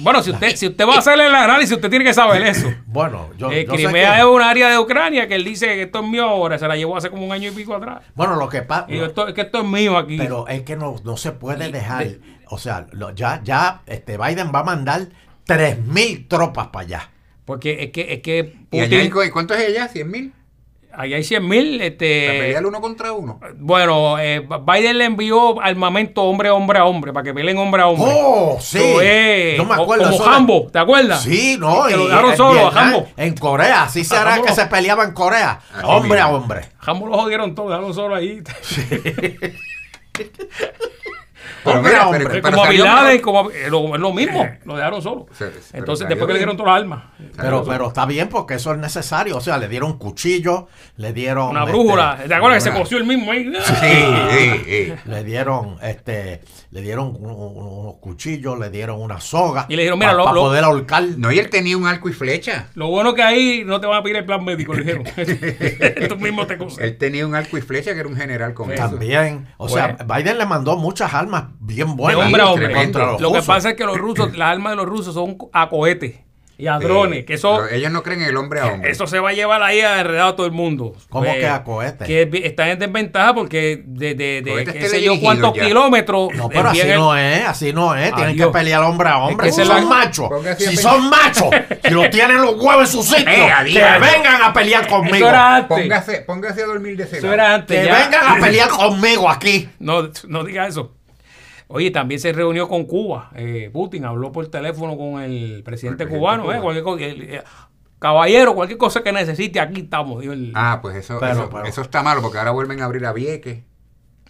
[0.00, 2.72] Bueno, si usted, si usted va a hacer el análisis, usted tiene que saber eso.
[2.86, 5.66] Bueno, yo, Eh, yo sé Crimea que- es un área de Ucrania que él dice
[5.66, 8.02] que esto es mío ahora, se la llevó hace como un año y pico atrás.
[8.14, 8.86] Bueno, lo que pasa.
[8.88, 10.16] Y yo, esto, es que esto es mío aquí.
[10.18, 12.04] Pero es que no, no se puede dejar.
[12.08, 15.08] de- o sea, lo- ya, ya este Biden va a mandar
[15.46, 17.10] 3.000 tropas para allá.
[17.44, 19.88] Porque es que, es que ¿Y allá hay cuánto es ella?
[19.92, 20.32] ¿100
[20.96, 21.76] allá hay 100 mil.
[21.78, 23.40] ¿Para Este, pelear uno contra uno?
[23.56, 27.82] bueno, eh, Biden le envió armamento hombre a hombre a hombre para que peleen hombre
[27.82, 28.10] a hombre.
[28.14, 28.78] ¡Oh, sí!
[29.56, 30.10] Yo me acuerdo.
[30.10, 31.22] Como Hambo, ¿te acuerdas?
[31.22, 31.84] Sí, no.
[31.86, 33.08] Que lo y dejaron en solo a Hambo.
[33.16, 35.60] En Corea, así se A hará Hambo que lo- se peleaba en Corea.
[35.84, 36.60] Hombre a hombre.
[36.80, 38.42] Hambo lo jodieron todo, dejaron solo ahí.
[41.62, 43.20] Pero Hombre mira, pero- pero como mejor.
[43.20, 45.26] como es lo, mismo, lo dejaron solo.
[45.72, 46.38] Entonces, después que le bien.
[46.38, 47.04] dieron todas las armas.
[47.36, 49.36] Pero, pero está bien porque eso es necesario.
[49.36, 51.48] O sea, le dieron cuchillo, le dieron.
[51.50, 52.18] Una este, brújula.
[52.26, 53.52] ¿Te acuerdas que se coció el mismo ahí?
[53.64, 53.74] Sí,
[54.30, 54.94] sí, sí.
[55.10, 56.40] Le dieron, este,
[56.74, 59.66] le dieron un- un- unos cuchillos, le dieron una soga.
[59.68, 61.04] Y le dijeron, mira, para lo- lo- poder ahorcar.
[61.16, 62.66] No, y él tenía un arco y flecha.
[62.74, 65.04] Lo bueno que ahí no te van a pedir el plan médico, le dijeron.
[66.08, 66.80] Tú mismo te cosas.
[66.80, 68.82] Él tenía un arco y flecha que era un general con eso.
[68.90, 69.46] También.
[69.56, 72.24] O sea, Biden le mandó muchas armas bien De buenas.
[72.26, 72.72] hombre a hombre.
[72.74, 75.38] contra los Lo que pasa es que los rusos, las armas de los rusos son
[75.52, 76.23] a cohetes
[76.56, 77.24] y a drones.
[77.24, 78.90] Que eso, Pero ellos no creen en el hombre a hombre.
[78.90, 80.94] eso se va a llevar ahí a enredado a todo el mundo.
[81.10, 82.06] ¿Cómo Pues, que a cohetes?
[82.06, 85.64] Que están en desventaja porque de, de, de Cohetes qué sé yo teledirigidos cuántos ya.
[85.66, 86.28] kilómetros.
[86.34, 88.14] No, pero así el- no es, así no es.
[88.14, 88.46] Tienen Adiós.
[88.48, 89.48] que pelear hombre a hombre.
[89.48, 91.48] Es que si son la- machos, si son machos,
[91.84, 95.16] si lo tienen los huevos en su sitio, Eh, que vengan a pelear conmigo.
[95.16, 95.78] Eso era antes.
[95.80, 97.78] Póngase, póngase a dormir de Eso era antes.
[97.80, 97.98] Que ya.
[97.98, 99.68] vengan a pelear conmigo aquí.
[99.78, 100.92] No, no diga eso.
[101.68, 103.30] Oye, también se reunió con Cuba.
[103.34, 106.52] Eh, Putin habló por teléfono con el presidente El presidente cubano.
[106.52, 107.42] eh, cualquier co- el- eh,
[107.98, 110.20] caballero, cualquier cosa que necesite, aquí estamos.
[110.20, 112.84] dijo el- Ah, pues eso, Pero, eso, pero- eso está malo porque ahora vuelven a
[112.84, 113.60] abrir a Vieques.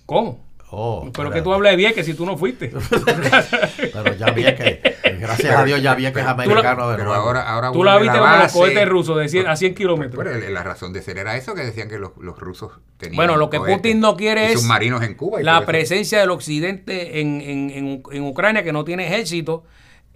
[0.06, 0.44] ¿Cómo?
[0.76, 2.72] Oh, Pero que tú hables de Vieques si tú no fuiste.
[3.92, 4.94] Pero ya vi que,
[5.26, 7.22] gracias a Dios, ya vi que es americano de Pero nuevo.
[7.24, 10.24] ahora, ahora tú la viste como los cohetes rusos de 100 a 100 kilómetros.
[10.24, 13.16] Bueno, la razón de ser era eso que decían que los, los rusos tenían.
[13.16, 15.40] Bueno, lo que Putin no quiere es submarinos en Cuba.
[15.40, 19.64] y la presencia del occidente en, en- en- en Ucrania, que no tiene ejército.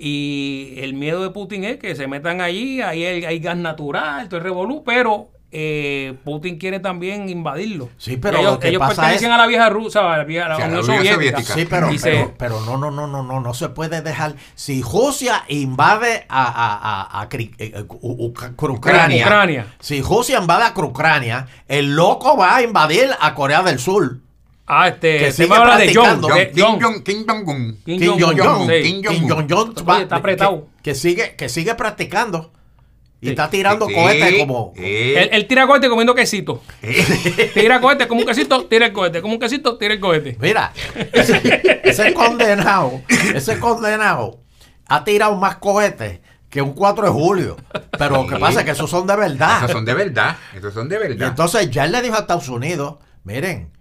[0.00, 4.28] Y el miedo de Putin es que se metan allí, ahí hay, hay gas natural,
[4.28, 7.88] todo es revolú, pero eh, Putin quiere también invadirlo.
[7.96, 10.24] Sí, pero ellos, lo que ellos pasa pertenecen es- a la vieja Rusia, a la,
[10.24, 11.14] vieja- a la a Unión Soviética.
[11.14, 11.54] Soviética.
[11.54, 14.34] Sí, pero, se- pero, pero no, no, no, no, no, no se puede dejar.
[14.54, 19.66] Si Rusia invade a, a, a, a eh, eh, Ucrania, Ucrania.
[19.80, 24.18] si Rusia invade a Ucrania, el loco va a invadir a Corea del Sur.
[24.70, 26.28] Ah, este, Que se sigue habla de John, practicando.
[26.28, 26.80] de Kim John.
[26.80, 27.78] Jong- Kim Jong-un.
[27.86, 28.68] Kim Kim Jong-un, Jong-un.
[28.68, 29.48] Kim Kim Jong-un.
[29.48, 30.66] Jong-un Oye, va- está apretado.
[30.82, 32.52] que- que sigue, que sigue practicando.
[33.20, 34.72] Y está tirando Sí, cohetes como.
[34.76, 35.14] sí.
[35.16, 36.62] Él, él tira cohete comiendo quesito.
[37.54, 39.20] tira cohete como un quesito, tira el cohete.
[39.20, 40.36] Como un quesito, tira el cohete.
[40.40, 40.72] Mira,
[41.12, 43.02] ese, ese condenado,
[43.34, 44.40] ese condenado
[44.86, 47.56] ha tirado más cohetes que un 4 de julio.
[47.98, 49.58] Pero lo que pasa es que esos son de verdad.
[49.58, 50.36] Esos son de verdad.
[50.56, 51.28] Esos son de Y verdad.
[51.28, 53.72] entonces ya él le dijo a Estados Unidos, miren,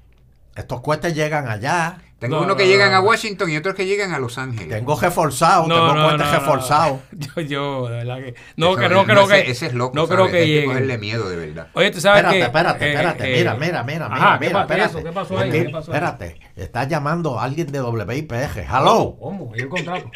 [0.55, 1.99] estos cohetes llegan allá.
[2.19, 2.97] Tengo No, uno que no, llegan no.
[2.97, 4.69] a Washington y otros que llegan a Los Ángeles.
[4.69, 6.99] Tengo reforzado, tengo cohetes reforzados.
[7.11, 8.33] Yo, yo, de verdad que.
[8.55, 9.51] No, Eso que no creo ese, que.
[9.51, 9.95] ese es loco.
[9.95, 10.65] No creo que llegue.
[10.65, 11.67] cogerle miedo, de verdad.
[11.73, 12.45] Oye, tú sabes Espérate, que.
[12.45, 13.33] espérate, eh, espérate.
[13.33, 15.03] eh, mira, mira, mira, ajá, mira, ¿qué mira, espérate.
[15.03, 15.51] ¿Qué pasó ahí?
[15.51, 15.95] ¿Qué pasó ahí?
[15.97, 18.57] espérate, está llamando a alguien de WIPG.
[18.67, 19.15] Hello.
[19.19, 19.51] ¿Cómo?
[19.55, 20.09] ¿Y el contrato?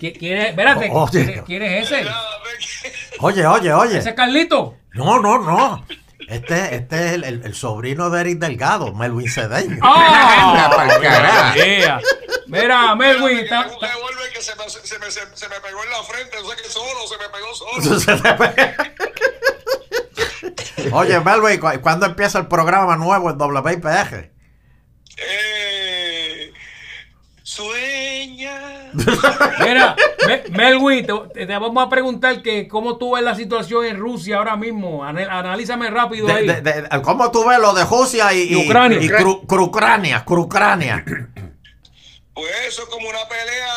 [0.00, 0.48] ¿Qui- ¿Quién es?
[0.50, 0.90] Espérate.
[0.92, 1.10] Oye.
[1.24, 2.04] ¿quién es- ¿Quién es ese?
[3.20, 3.98] Oye, oye, oye.
[3.98, 4.76] ¿Ese es Carlito?
[4.94, 5.84] No, no, no.
[6.28, 9.78] Este, este es el, el- el sobrino de Eric Delgado, Melvin Cedeño.
[9.82, 11.52] ¡Ah!
[11.54, 12.00] Yeah.
[12.46, 16.36] Mira, un está- revólver que se me, se, me, se, me pegó en la frente,
[16.42, 17.80] no sé qué solo, se me pegó solo.
[20.92, 24.30] Oye, Melvin, ¿cu- ¿cuándo empieza el programa nuevo en WIPG?
[25.16, 25.51] Eh,
[29.60, 33.96] Mira, Me- Melwin, te, te vamos a preguntar que cómo tú ves la situación en
[33.98, 35.04] Rusia ahora mismo.
[35.04, 36.46] Anal- analízame rápido De- ahí.
[36.46, 38.98] de- de- ¿Cómo tú ves lo de Rusia y, Y Ucrania.
[39.00, 40.24] y Cru- Crucrania?
[40.24, 41.04] Crucrania.
[42.34, 43.74] Pues eso es como una pelea,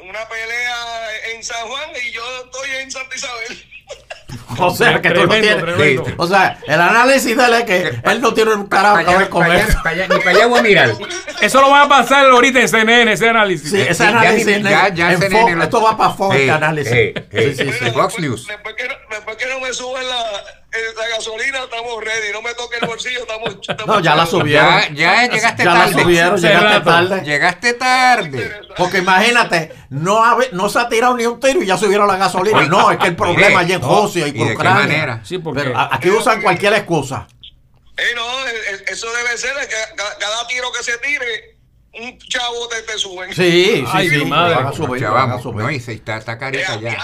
[0.00, 3.64] una pelea en San Juan y yo estoy en Santa Isabel.
[4.58, 5.58] O sea, que tú no tienes.
[5.58, 6.04] tremendo.
[6.16, 9.28] O sea, el análisis de él es que él no tiene un carajo que ver
[9.28, 9.78] con eso.
[10.08, 10.90] Ni para allá voy a mirar.
[11.40, 13.70] Eso lo va a pasar ahorita en CNN, ese análisis.
[13.70, 16.10] Sí, ese Sí, ya análisis ni- ya- ya en CNN Fox, lo- esto va para
[16.10, 16.92] Fox, este análisis.
[16.92, 17.90] sí, Sí, sí.
[17.90, 18.46] Fox News.
[18.46, 22.32] Después que, no, después que no me suben la, eh, la gasolina, estamos ready.
[22.32, 23.50] No me toque el bolsillo, estamos.
[23.60, 24.68] estamos No, ya la subieron.
[24.94, 26.02] Ya, ya llegaste Ya la tarde.
[26.02, 26.84] subieron, llegaste rato.
[26.90, 27.22] tarde.
[27.24, 28.60] Llegaste tarde.
[28.76, 32.16] Porque imagínate, no, habe- no se ha tirado ni un tiro y ya subieron la
[32.16, 32.62] gasolina.
[32.62, 34.80] No, es que el problema allí en Rusia y ¿y de qué Ucrania.
[34.82, 35.20] manera?
[35.24, 37.26] Sí, porque Pero aquí usan cualquier excusa.
[37.96, 41.54] Eh, no, eh, eh, eso debe ser que ca- cada tiro que se tire,
[41.92, 43.32] un chavo te, te suben.
[43.32, 43.36] Sí,
[43.76, 44.16] sí, Ay, sí.
[44.18, 44.56] mi madre.
[44.56, 45.42] Van a subir, Ya van a vamos.
[45.44, 45.62] subir.
[45.64, 46.96] No, y se está, está carita ya.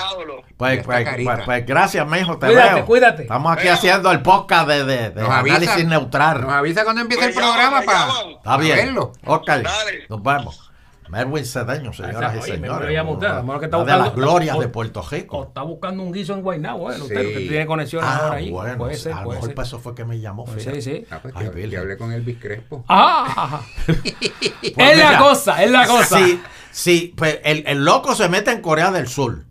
[0.57, 1.33] Pues, Ya pues, carita.
[1.35, 2.87] pues, pues gracias, mijo, te Cuídate, veo.
[2.87, 3.23] cuídate.
[3.23, 3.75] Estamos aquí Venga.
[3.75, 6.41] haciendo el podcast de, de, de Nos avisa, análisis neutral.
[6.41, 8.31] Nos avisa cuando empiece el Me llaman, programa me para llaman.
[8.33, 8.77] Está bien.
[8.79, 9.13] verlo.
[9.27, 9.47] Ok.
[9.47, 10.07] Dale.
[10.09, 10.70] Nos vemos.
[11.11, 12.93] Merwin Cedeño, señoras y Oye, me señores.
[12.93, 15.09] llama usted, a lo que está Una de las buscando- glorias o- de Puerto O
[15.11, 15.45] Rico.
[15.49, 17.01] está buscando un guiso en Guaynabo, ¿eh?
[17.01, 17.27] Usted, Sí.
[17.27, 18.51] usted tiene conexiones Ah, ahora ahí.
[18.51, 18.79] bueno.
[18.79, 20.45] puede ser, a lo mejor eso fue que me llamó.
[20.45, 21.05] Pues sí, sí.
[21.11, 22.85] Ah, pues, Ay, que- que hablé con Elvis Crespo.
[22.89, 23.61] Ah.
[23.87, 23.99] Pues
[24.63, 26.19] es la mira, cosa, es la cosa.
[26.19, 29.45] Sí, sí, pues el, el loco se mete en Corea del Sur.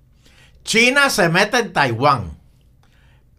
[0.64, 2.39] China se mete en Taiwán.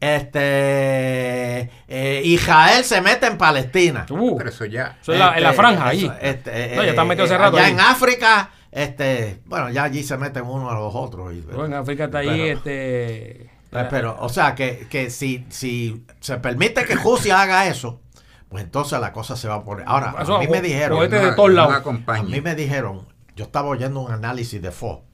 [0.01, 4.07] Este eh, Israel se mete en Palestina.
[4.11, 4.99] Uh, Pero eso ya.
[5.01, 6.19] eso es la, en la Este, franja eso, ahí.
[6.23, 7.73] este, No, ya están eh, metidos hace eh, rato allá ahí.
[7.73, 11.33] en África, este, bueno, ya allí se meten unos a los otros.
[11.35, 13.31] y- Pero en África está ahí, pero- este.
[13.73, 18.01] Eh, Pero, o sea, que, que si, si se permite que Rusia haga eso,
[18.49, 19.85] pues entonces la cosa se va a poner.
[19.87, 21.83] Ahora, Eso, a mí me dijeron, cohetes No, de todos lados.
[22.09, 25.05] a mí me dijeron, yo estaba oyendo un análisis de Fox,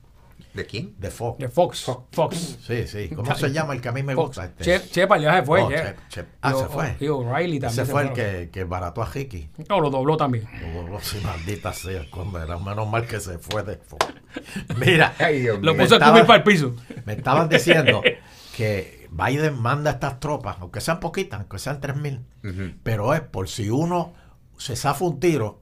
[0.56, 0.94] ¿De quién?
[0.98, 1.38] de Fox.
[1.38, 1.84] De Fox.
[2.12, 2.58] Fox.
[2.66, 3.08] Sí, sí.
[3.14, 4.28] ¿Cómo se llama el que a mí me Fox.
[4.28, 4.44] gusta?
[4.46, 4.64] Este?
[4.64, 5.62] Che, Chepa ya se fue.
[5.62, 5.76] Oh, ya.
[5.84, 6.26] Chep, Chep.
[6.42, 6.96] Ah, Y se fue.
[7.00, 7.80] Y O'Reilly también.
[7.82, 9.50] Ese se fue el que, que barató a Ricky.
[9.68, 10.48] No, lo dobló también.
[10.90, 14.06] Oh, sí, maldita sea, cuando era menos mal que se fue de Fox.
[14.78, 16.74] Mira, Ay, Dios Lo puso a para el piso.
[17.04, 18.02] me estaban diciendo
[18.56, 22.76] que Biden manda estas tropas, aunque sean poquitas, aunque sean 3.000, Ujú.
[22.82, 24.12] pero es por si uno
[24.58, 25.60] se zafa un tiro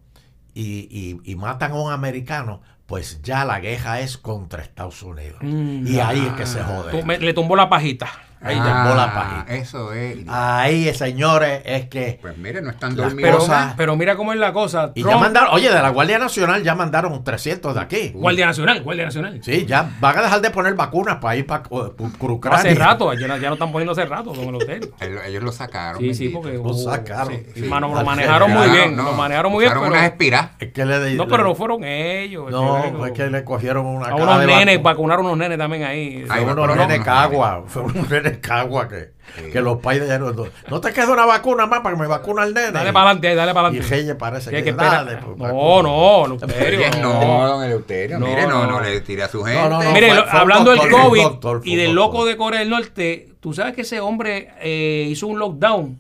[0.54, 5.38] y, y- y matan a un americano, pues ya la guerra es contra Estados Unidos.
[5.40, 5.86] Mm.
[5.86, 6.90] y ahí es que se jode.
[6.90, 8.08] Tú- me- le tumbó la pajita.
[8.44, 9.46] Ahí Ah, tumbó la.
[9.48, 10.18] Eso es.
[10.28, 12.18] Ahí, señores, es que...
[12.20, 14.92] Pues mire, no están cosas- Pero mira cómo es la cosa.
[14.94, 18.10] Y Trump- ya mandaron, oye, de la Guardia Nacional ya mandaron 300 de aquí.
[18.14, 19.40] Guardia Nacional, Guardia Nacional.
[19.42, 22.58] Sí, ya van a dejar de poner vacunas para ir para Ucrania.
[22.58, 24.90] Hace rato, ya, ya no están poniendo hace rato, don Eleuterio.
[25.00, 26.00] Ellos, ellos lo sacaron.
[26.00, 27.32] Sí, sí, porque Lo sacaron.
[27.34, 30.50] sí, Sí, mano, lo manejaron muy bien, no, lo manejaron muy bien, unas espiras.
[30.58, 32.50] Es que le, no, pero no fueron ellos.
[32.50, 35.84] No, que- fue que le cogieron una a unos nenes, vacu- vacunaron unos nenes también
[35.84, 36.24] ahí.
[36.28, 39.50] Ay, Fue unos nenes cagua, fue unos nenes cagua que, Sí.
[39.50, 42.44] que los padres ya no, no te queda una vacuna más para que me vacuna
[42.44, 42.72] el nene.
[42.72, 43.96] Dale para adelante, dale para Y adelante.
[43.96, 46.90] Reyes parece Que que, dale, pues, No, no, Eleuterio.
[47.00, 48.18] No, don Eleuterio.
[48.18, 48.72] No, Mire, no, no.
[48.72, 49.60] no le tire a su gente.
[49.62, 49.92] No, no, no.
[49.92, 52.12] Mire, fue- fue hablando del COVID doctor, y del doctor.
[52.14, 55.98] loco de Corea del Norte, tú sabes que ese hombre eh, hizo un lockdown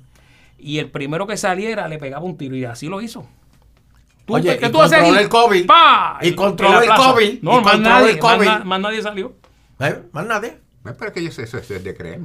[0.58, 3.26] y el primero que saliera le pegaba un tiro y así lo hizo.
[4.26, 5.66] ¿Tú, Oye, ¿qué y tú haces el COVID.
[5.66, 6.18] ¡Pa!
[6.22, 6.88] Y controló el.
[6.88, 7.42] COVID.
[7.42, 8.36] No, Y más controló nadie, el COVID.
[8.46, 9.32] Más, na- más nadie salió.
[9.80, 9.98] ¿Eh?
[10.12, 10.56] Más nadie.
[10.84, 12.20] No, pero que yo sé, eso, eso es de creer.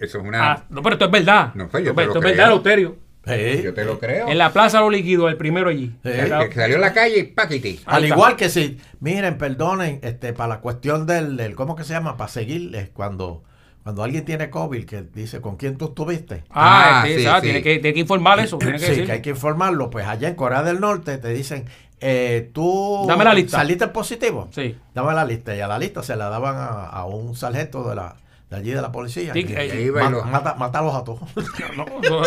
[0.00, 0.52] Eso es una.
[0.52, 1.54] Ah, no, pero esto es verdad.
[1.54, 2.30] No, pues yo esto, te es- lo esto es creo.
[2.36, 2.96] verdad, Eleuterio.
[3.24, 3.62] Sí.
[3.62, 4.26] Yo te lo creo.
[4.28, 5.94] En la plaza lo liquidó, el primero allí.
[6.02, 6.10] Sí.
[6.10, 7.80] Que salió a la calle y paquiti.
[7.86, 11.92] Al igual que si, miren, perdonen, este, para la cuestión del, del- ¿cómo que se
[11.92, 12.16] llama?
[12.16, 13.44] Para seguir, es cuando,
[13.84, 16.42] cuando alguien tiene COVID, que dice con quién tú estuviste.
[16.50, 17.42] Ah, Ah, este, sí, ¿sabes?
[17.42, 17.46] sí.
[17.46, 18.58] Tiene, que, tiene que informar eso.
[18.58, 19.06] Tiene que sí, decir.
[19.06, 19.88] que hay que informarlo.
[19.90, 21.66] Pues allá en Corea del Norte te dicen,
[22.02, 23.58] eh, tú Dame la lista.
[23.58, 24.48] saliste positivo.
[24.52, 24.76] Sí.
[24.94, 25.54] Dame la lista.
[25.56, 28.16] Y a la lista se la daban a, a un sargento de la
[28.50, 29.32] de allí de la policía.
[29.32, 31.20] Sí, Y- eh, Y ahí va ma- lo- mata- mátalos a todos.
[31.76, 32.22] No, no,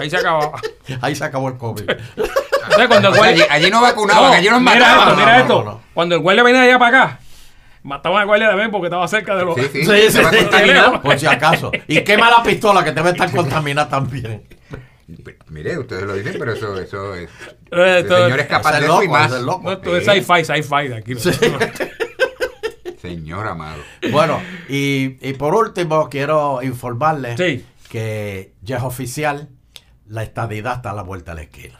[0.00, 0.52] ahí se acababa.
[1.02, 1.82] Ahí se acabó el COVID.
[1.88, 5.08] Entonces, cuando el O sea, allí, allí no vacunaban, No, allí nos mira mataban.
[5.08, 5.64] esto, mira no, esto.
[5.64, 5.80] no, no.
[5.94, 7.20] Cuando el guardia venía de allá para acá,
[7.82, 9.54] mataban al guardia también porque estaba cerca de los.
[9.56, 10.18] Sí, sí, Sí, sí, sí.
[11.02, 11.70] Por si acaso.
[11.86, 14.42] Y quema la pistola que debe estar contaminada también.
[15.48, 17.30] Mire, ustedes lo dicen, pero eso, eso es.
[17.70, 19.32] Eh, El todo- señor es capaz de es eso y loco, más.
[19.32, 19.62] es loco.
[19.64, 21.14] No, esto es sci-fi, sci-fi de aquí.
[23.00, 23.82] Señor amado.
[24.10, 27.64] Bueno, y, y por último quiero informarles Sí.
[27.88, 29.48] que ya es oficial,
[30.08, 31.78] la estadidad está a la vuelta de la esquina.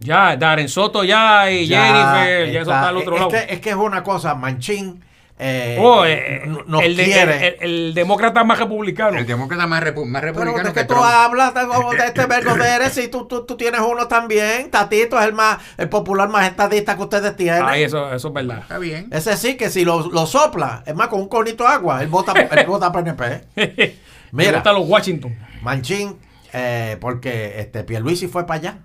[0.00, 3.30] Ya, Darren Soto ya y Jennifer, ya eso está al otro es lado.
[3.32, 5.04] Que, es que es una cosa, Manchín
[5.38, 7.46] eh, Oh, eh, nos el, de- quiere.
[7.48, 9.18] el- el- el demócrata más republicano.
[9.18, 11.06] El demócrata más, repu- más pero republicano de que que tú Trump.
[11.06, 11.60] hablas de,
[12.06, 14.70] este vergo de eres y tú, tú, tú tienes uno también.
[14.70, 17.62] Tatito es el más el popular más estadista que ustedes tienen.
[17.64, 18.58] Ay, eso, eso es verdad.
[18.62, 19.08] Está bien.
[19.12, 22.08] Ese sí que si lo, lo sopla, es más con un conito de agua, él
[22.08, 23.42] vota, él vota PNP.
[24.32, 25.36] Me Mira, gustan los Washington.
[25.62, 26.18] Manchín,
[26.52, 28.78] eh, porque este Pierluisi fue para allá.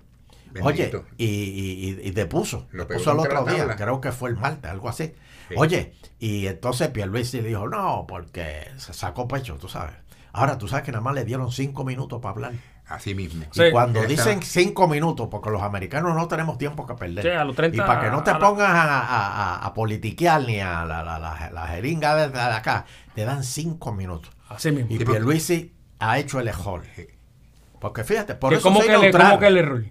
[0.62, 1.04] Oye, Bendito.
[1.18, 4.70] y, y, y- y depuso, Lo depuso contra otro día, creo que fue el martes,
[4.70, 5.12] algo así.
[5.48, 5.54] Sí.
[5.56, 9.94] Oye, y entonces Pierluisi dijo, no, porque se sacó pecho, tú sabes.
[10.32, 12.52] Ahora, tú sabes que nada más le dieron cinco minutos para hablar.
[12.86, 13.44] Así mismo.
[13.50, 13.64] Sí.
[13.64, 17.24] Y cuando dicen cinco minutos, porque los americanos no tenemos tiempo que perder.
[17.24, 19.66] Sí, a los 30 y para que no te a la- pongas a, a- a-
[19.66, 23.92] a politiquear ni a la, la, la- la jeringa de, de acá, te dan cinco
[23.92, 24.30] minutos.
[24.48, 24.92] Así mismo.
[24.94, 26.82] Y Pierluisi ha hecho el ejol.
[27.80, 29.10] Porque fíjate, por Que eso ¿Cómo soy que, le.
[29.12, 29.84] ¿Cómo que el error?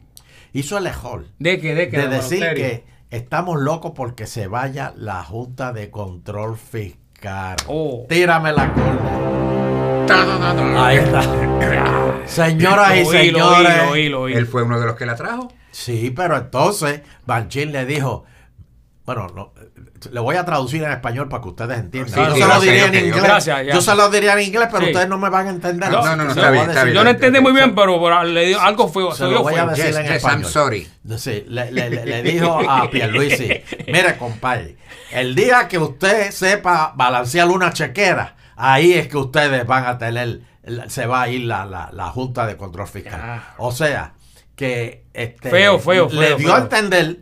[0.55, 1.73] Hizo el ejol ¿De qué?
[1.73, 1.97] ¿De qué?
[1.97, 7.55] de decir que estamos locos porque se vaya la Junta de Control Fiscal.
[7.67, 8.05] Oh.
[8.07, 10.85] Tírame la corda.
[10.85, 11.23] Ahí está.
[12.27, 13.81] Señoras y señores.
[14.35, 15.51] Él fue uno de los que la trajo.
[15.71, 18.25] Sí, pero entonces Banchín le dijo,
[19.05, 19.53] bueno, no,
[20.11, 22.13] le voy a traducir en español para que ustedes entiendan.
[22.13, 23.23] Sí, yo sí, se lo diría en inglés.
[23.23, 23.73] Gracias, ya.
[23.73, 24.91] yo se lo diría en inglés, pero Sí.
[24.91, 25.91] ustedes no me van a entender.
[25.91, 26.95] No, no, no, está bien, está bien.
[26.95, 29.09] Yo no entendí muy bien, pero, pero le dio algo fue.
[29.11, 30.45] Se Se lo dio voy a decir Yes, en yes, I'm español.
[30.51, 30.89] sorry.
[31.17, 33.49] Sí, le, le- le- le dijo a Pierluisi,
[33.87, 34.77] mire compadre,
[35.11, 40.41] el día que usted sepa balancear una chequera, ahí es que ustedes van a tener,
[40.87, 43.19] se va a ir la, la- la Junta de Control Fiscal.
[43.21, 43.53] Ah.
[43.57, 44.13] O sea,
[44.55, 46.55] que este, Feo, feo, le feo, dio feo.
[46.55, 47.17] a entender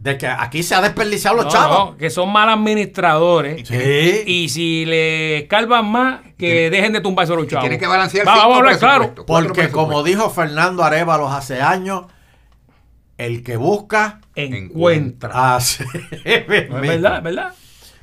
[0.00, 1.90] de que aquí se ha desperdiciado los No, chavos.
[1.90, 3.68] no, que son mal administradores.
[3.68, 4.22] Sí.
[4.26, 7.64] Y si le escalvan más, que dejen de tumbarse los chavos.
[7.64, 9.14] tiene que balancear Va, Vamos a hablar claro.
[9.26, 12.04] Porque como dijo Fernando Arevalos hace años,
[13.18, 15.56] el que busca, Encuentra.
[15.56, 15.84] así.
[15.84, 17.54] No, es verdad, es verdad.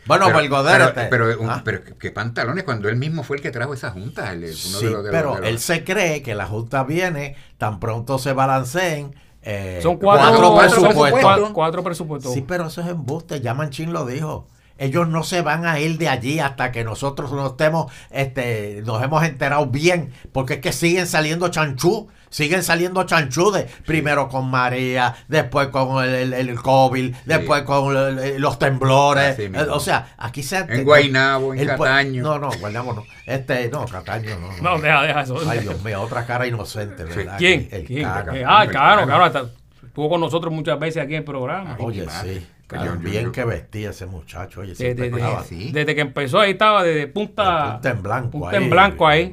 [0.06, 1.62] Bueno, Pero, pues Godínez, pero, pero, un- ¿ah?
[1.66, 4.32] pero qué pantalones cuando él mismo fue el que trajo esa junta.
[4.32, 6.46] el- uno Sí, de los, de los- pero de los- él se cree que la
[6.46, 9.14] Junta viene, tan pronto se balanceen.
[9.50, 10.84] Eh, Son cuatro, presupuestos.
[10.84, 11.50] presupuestos.
[11.50, 12.34] cua- cuatro presupuestos.
[12.34, 13.40] Sí, pero eso es embuste.
[13.42, 14.46] Ya Manchín lo dijo.
[14.78, 19.02] Ellos no se van a ir de allí hasta que nosotros nos estemos, este, nos
[19.04, 24.50] hemos enterado bien, porque es que siguen saliendo chanchú, siguen saliendo chanchú de, primero con
[24.50, 29.40] María, después con el, el, el COVID, después con el- los temblores.
[29.40, 32.24] Eh, o sea, aquí se En Guaynabo, en Cataño.
[32.24, 34.50] No, no, Guaynabo no, este, no, Cataño no.
[34.62, 35.40] No, deja, deja eso.
[35.48, 37.36] Ay, Dios mío, otra cara inocente, ¿verdad?
[37.38, 37.68] ¿Quién?
[37.72, 38.02] El ¿Quién?
[38.02, 39.24] Eh, ah, claro, claro.
[39.24, 39.46] hasta
[39.86, 41.76] estuvo con nosotros muchas veces aquí en el programa.
[41.80, 42.46] Oye, sí.
[42.70, 44.60] Yo- bien yo- que vestía ese muchacho.
[44.62, 45.72] Oye, De- siempre de- de- estaba sí.
[45.72, 48.32] Desde que empezó ahí estaba de punta, punta en blanco.
[48.32, 49.32] punta en blanco ahí.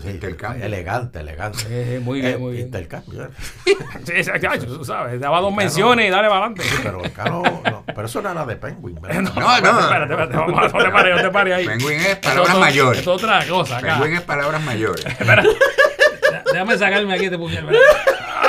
[0.00, 0.64] Sí, Intercambio.
[0.64, 1.58] elegante, elegante.
[1.68, 2.66] Eh, muy bien, Eh, muy bien.
[2.66, 3.24] Intercambio.
[3.24, 3.28] eh.
[4.04, 6.62] Sí, ese muchacho, tú sabes, daba dos menciones y dale para adelante.
[6.62, 9.20] Sí, pero el Cano, no, pero eso no era de Penguin, ¿verdad?
[9.22, 9.56] No, no.
[9.56, 11.66] Espérate, espérate, vamos, no te pares, no te pares ahí.
[11.66, 13.00] Penguin es palabras mayores.
[13.00, 13.94] Es otra cosa acá.
[13.98, 15.04] Penguin es palabras mayores.
[16.52, 17.66] Déjame sacarme aquí este puñal.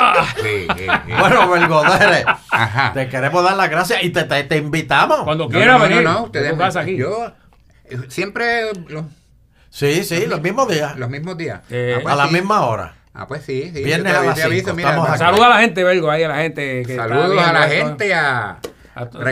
[0.02, 0.24] ¿Verdad?
[0.36, 1.12] Sí, sí, sí.
[1.18, 2.92] Bueno, Belgodere, Ajá.
[2.92, 5.20] te queremos dar las gracias y te, te, te invitamos.
[5.24, 6.02] Cuando quiera no, no, venir.
[6.04, 6.96] no, ustedes me- casa aquí.
[6.96, 7.32] Yo
[7.84, 9.04] eh, siempre los,
[9.70, 10.96] Sí, sí, los mismos días.
[10.98, 11.60] los mismos días.
[11.70, 12.94] Eh, ah, pues a la misma hora.
[13.14, 13.82] Ah, pues sí, sí.
[13.84, 15.18] Viernes te- a las te aviso, cinco, mira, estamos va- aquí.
[15.24, 18.58] Saluda a la gente, Vergo, ahí a la gente que Saludos a la gente, a,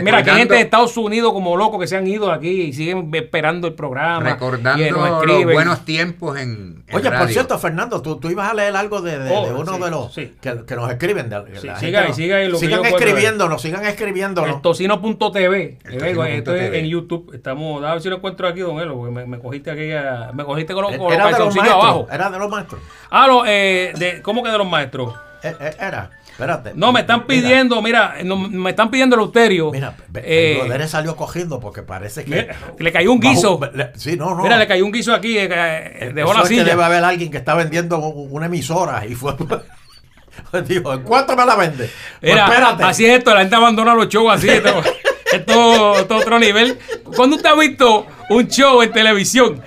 [0.03, 2.73] Mira, que hay gente de Estados Unidos como locos que se han ido aquí y
[2.73, 4.21] siguen esperando el programa.
[4.31, 8.49] recordando y nos los buenos tiempos en, en Oye, por cierto, Fernando, tú, tú ibas
[8.49, 10.35] a leer algo de, de- Oh, de uno sí, de los sí.
[10.41, 11.29] que, que nos escriben.
[11.29, 14.55] De, que Sí, la siga siga lo que sigan escribiéndonos, sigan escribiéndonos.
[14.55, 15.77] El tocino.tv.
[15.99, 17.31] Vergo, Esto es en YouTube.
[17.33, 20.31] Estamos, a ver si lo encuentro aquí, don Elo, porque me, me cogiste aquí, a-
[20.33, 22.07] me cogiste con los, con los Era de los calzoncillos abajo.
[22.11, 22.81] Era de los maestros.
[23.09, 25.13] Ah, no, eh, de, ¿cómo que de los maestros?
[25.43, 26.09] Eh, eh, era.
[26.31, 26.71] Espérate.
[26.75, 29.71] No, me están pidiendo, mira, no, me están pidiendo el Euterio.
[29.71, 32.49] Mira, eh, salió cogiendo porque parece que.
[32.79, 33.59] le cayó un guiso.
[33.59, 34.41] Bajo- le- sí, no, no.
[34.43, 37.03] Mira, le cayó un guiso aquí, eh, eh, dejó Eso la es que debe haber
[37.03, 39.35] alguien que está vendiendo una emisora y fue.
[40.67, 41.89] Dijo, ¿en cuánto me la vende?
[42.19, 42.83] Pues Mira, espérate.
[42.83, 44.49] así es esto, la gente abandona los shows así.
[44.49, 44.69] Esto,
[45.33, 46.79] esto, esto es otro nivel.
[47.15, 49.61] ¿Cuándo usted ha visto un show en televisión?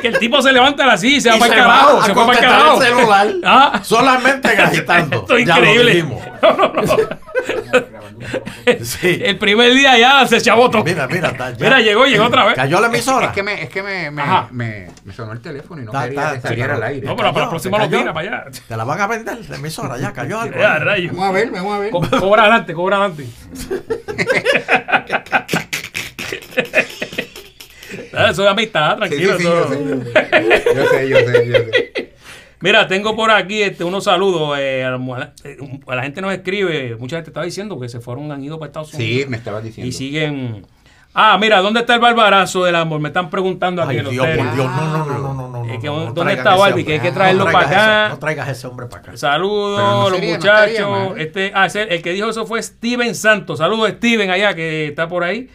[0.00, 2.02] Que el tipo se levanta y se va Y para el se va carajo.
[2.04, 2.82] Se va para el carajo.
[2.82, 3.26] el celular.
[3.44, 3.80] Ah.
[3.82, 5.16] Solamente agitando.
[5.20, 6.04] Esto es Ya lo increíble.
[6.42, 6.96] No, no, no.
[8.84, 9.20] Sí.
[9.24, 10.84] El primer día ya se chavó todo.
[10.84, 11.56] Mira, mira, está, ya.
[11.64, 12.54] Mira, llegó, llegó otra vez.
[12.54, 13.26] Cayó la emisora.
[13.28, 16.04] Es que me, es que me, me, me, me sonó el teléfono y no Ta,
[16.04, 17.06] quería ta, que saliera al aire.
[17.06, 18.44] No, pero para la próxima lo tira para allá.
[18.66, 20.58] Te la van a vender la emisora, ya cayó algo.
[20.58, 21.10] Ya, rayo.
[21.12, 21.90] Vamos a ver, vamos a ver.
[21.90, 23.26] Co- cobra adelante, cobra adelante.
[28.12, 29.38] Ah, Eso es amistad, Sí, sí, tranquilo.
[29.38, 29.84] sí, yo sé,
[30.74, 32.12] yo sé, yo sé, yo sé.
[32.60, 34.58] Mira, tengo por aquí este, unos saludos.
[34.58, 35.56] eh, a, la, eh,
[35.86, 38.68] a la gente nos escribe, mucha gente está diciendo que se fueron, han ido para
[38.68, 39.22] Estados Unidos.
[39.24, 39.88] Sí, me estabas diciendo.
[39.88, 40.66] Y siguen.
[41.14, 43.00] Ah, mira, ¿dónde está el barbarazo del amor?
[43.00, 44.36] Me están preguntando aquí Ay, Dios, hotel.
[44.38, 45.72] por Dios, no, no, no, no, no, no.
[45.72, 46.84] Es que, no, no ¿dónde está Barbie?
[46.84, 48.02] Que hay que traerlo para acá.
[48.06, 49.16] ese- no traigas ese hombre para acá.
[49.16, 51.18] Saludos, los sería- no estaría muchachos.
[51.18, 53.58] este, ah, ese- el que dijo eso fue Steven Santos.
[53.58, 55.48] Saludos, Steven, allá que está por ahí.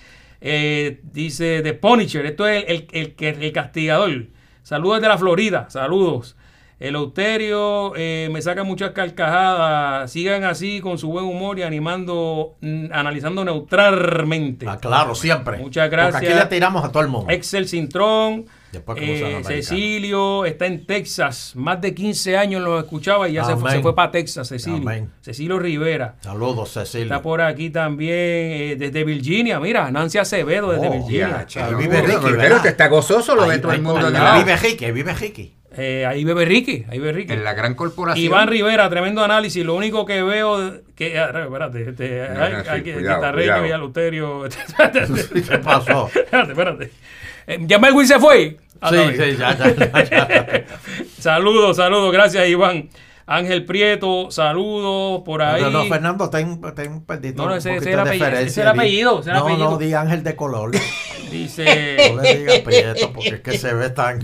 [0.45, 2.25] Eh, dice The Punisher.
[2.25, 4.25] Esto es el, el, el, que- el castigador.
[4.61, 5.67] Saludos de la Florida.
[5.69, 6.35] Saludos.
[6.79, 10.11] El Euterio eh, me saca muchas carcajadas.
[10.11, 14.65] Sigan así con su buen humor y animando, mm, analizando neutralmente.
[14.67, 15.59] Ah, claro, siempre.
[15.59, 16.23] Muchas Porque gracias.
[16.23, 17.31] aquí le tiramos a todo el mundo.
[17.31, 18.45] Excel Cintrón,
[18.97, 19.41] eh.
[19.43, 23.73] Cecilio está en Texas, más de 15 años lo escuchaba y ya se fue, Amén.
[23.73, 24.77] se fue para Texas, Cecilio.
[24.79, 25.09] Amén.
[25.21, 26.15] Cecilio Rivera.
[26.21, 27.05] Saludos, Cecilia.
[27.05, 31.45] Está por aquí también eh, desde Virginia, mira, Nancy Acevedo desde Oh, Virginia.
[31.47, 34.07] Ya, Ahí vive Ricky, Pero te está gozoso, lo Ahí- ve todo el ahí- mundo.
[34.15, 35.53] ahí Vive Ricky, vive Ricky.
[35.75, 37.33] Eh, ahí bebe Ricky, ahí bebe Ricky.
[37.33, 38.23] En la gran corporación.
[38.23, 39.65] Iván Rivera, tremendo análisis.
[39.65, 43.65] Lo único que veo que ah, espérate, este, No, hay, hay que cuidado, guitarreño cuidado.
[43.67, 44.45] y aluterio.
[44.45, 45.01] espérate,
[45.49, 46.11] ¿Qué pasó?
[46.15, 46.91] espérate, espérate.
[47.47, 48.57] Eh, ¿Ya Melwin se fue?
[48.85, 50.65] Ah, Sí, sí, ya, ya, ya, ya.
[51.19, 52.89] Saludos, saludos, gracias Iván.
[53.25, 55.61] Ángel Prieto, saludos por ahí.
[55.61, 58.71] No, no, Fernando, ten, ten perdito No, no, ese- ese era de apellido, ese era
[58.71, 59.69] apellido, ese era no, apellido.
[59.71, 60.71] no, di Ángel de color.
[61.31, 64.19] Dice No le digas prieto porque es que se ve tan...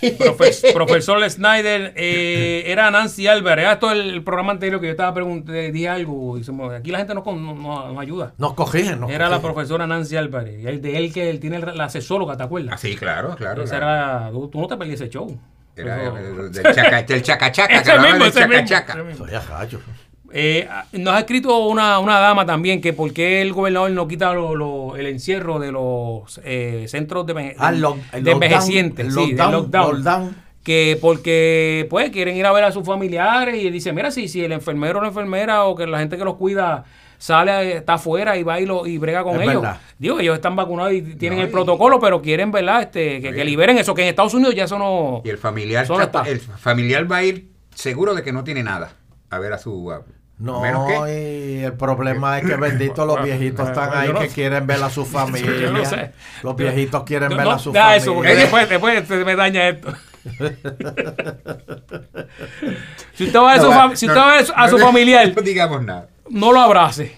[0.00, 3.66] profe- profesor Snyder, eh, era Nancy Álvarez.
[3.66, 6.38] Ah, Esto es el programa anterior que yo estaba preguntando, di algo.
[6.38, 8.32] y se me- aquí la gente no, con- no, no- no ayuda.
[8.38, 10.60] Nos corrigen, nos Era la profesora Nancy Álvarez.
[10.62, 12.74] Y el de él que él tiene la asesóloga, ¿te acuerdas?
[12.74, 13.62] Ah, sí, claro, claro.
[13.62, 14.18] Esa claro.
[14.26, 15.38] era, tú, tú no te perdí ese show.
[15.76, 17.74] Era Eso- el- del chaca- del chacachaca.
[17.74, 18.92] Ese que hablaba mismo, del ese mismo, chacachaca.
[18.94, 19.26] ese mismo.
[19.26, 19.80] Soy a gallo.
[20.32, 24.34] Eh, nos ha escrito una, una dama también que por qué el gobernador no quita
[24.34, 28.42] lo- lo- el encierro de los eh, centros de, Ah, el lock- el de lockdown,
[28.42, 29.94] envejecientes, el sí, lockdown, lockdown.
[29.96, 30.36] lockdown.
[30.62, 34.44] Que porque pues quieren ir a ver a sus familiares y dice, mira, si, si
[34.44, 36.84] el enfermero o la enfermera o que la gente que los cuida
[37.16, 39.62] sale, está afuera y va y, lo, y brega con Es ellos.
[39.62, 39.80] verdad.
[39.98, 42.82] Digo, ellos están vacunados y tienen No, el y- protocolo, pero quieren, ¿verdad?
[42.82, 45.22] Este, que, que liberen eso, que en Estados Unidos ya eso no...
[45.24, 46.30] Y el familiar, Solo chapa- está.
[46.30, 48.92] el familiar va a ir seguro de que no tiene nada
[49.30, 49.90] a ver a su.
[49.90, 50.02] a-
[50.38, 51.58] No, que.
[51.60, 55.04] y el problema es que bendito los viejitos están ahí que quieren ver a su
[55.04, 55.50] familia.
[55.60, 56.12] Yo no sé.
[56.44, 57.96] Los viejitos quieren No, ver a su familia.
[57.96, 59.92] eso, porque después, después me daña esto.
[63.14, 64.22] si usted va a, su, No, fam- si no, usted
[64.54, 66.08] va a, su no, familiar, No digamos nada.
[66.30, 67.16] no lo abrace.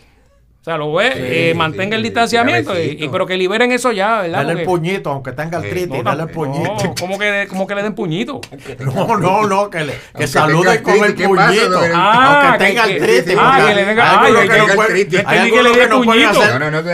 [0.61, 3.93] O sea, lo ve, Sí, eh, mantenga el distanciamiento, y, y- pero que liberen eso
[3.93, 4.41] ya, ¿verdad?
[4.41, 5.67] Dale el Porque- puñito, aunque tenga Sí.
[5.69, 6.95] artritis, no, dale el no, puñito.
[7.01, 8.43] ¿cómo que, cómo que le den puñito?
[8.81, 11.71] No, no, no, que, le, que Aunque saluden tenga con el artritis, ¿qué pasa, puñito.
[11.71, 11.91] don?
[11.95, 13.37] Ah, aunque tenga artritis.
[13.41, 16.41] ah, que le venga- hay ay, ay, que no Entendí que le dé puñito.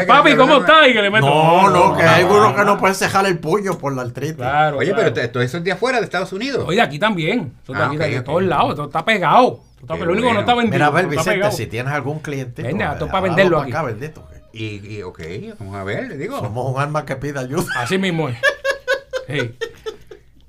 [0.07, 0.87] Papi, ¿cómo está?
[0.89, 1.27] Y que le meto.
[1.27, 4.03] No, no, que hay no, algunos no, que no pueden cejar el puño por la
[4.03, 4.37] artritis.
[4.37, 6.65] Claro, Oye, pero todo eso es de afuera de Estados Unidos.
[6.69, 7.53] Oye, aquí también.
[7.65, 8.71] Eso de Ah, aquí, de todos lados.
[8.71, 9.59] Esto está pegado.
[9.87, 10.73] Qué lo único que no está vendido.
[10.75, 12.63] Mira, a ver, Vicente, si tienes algún cliente.
[12.63, 13.73] Venga, esto es para venderlo aquí.
[14.53, 15.21] Y, y, ok,
[15.59, 16.39] vamos a ver, le digo.
[16.41, 17.65] Somos un alma que pide ayuda.
[17.77, 18.37] Así mismo es.
[19.29, 19.57] Sí.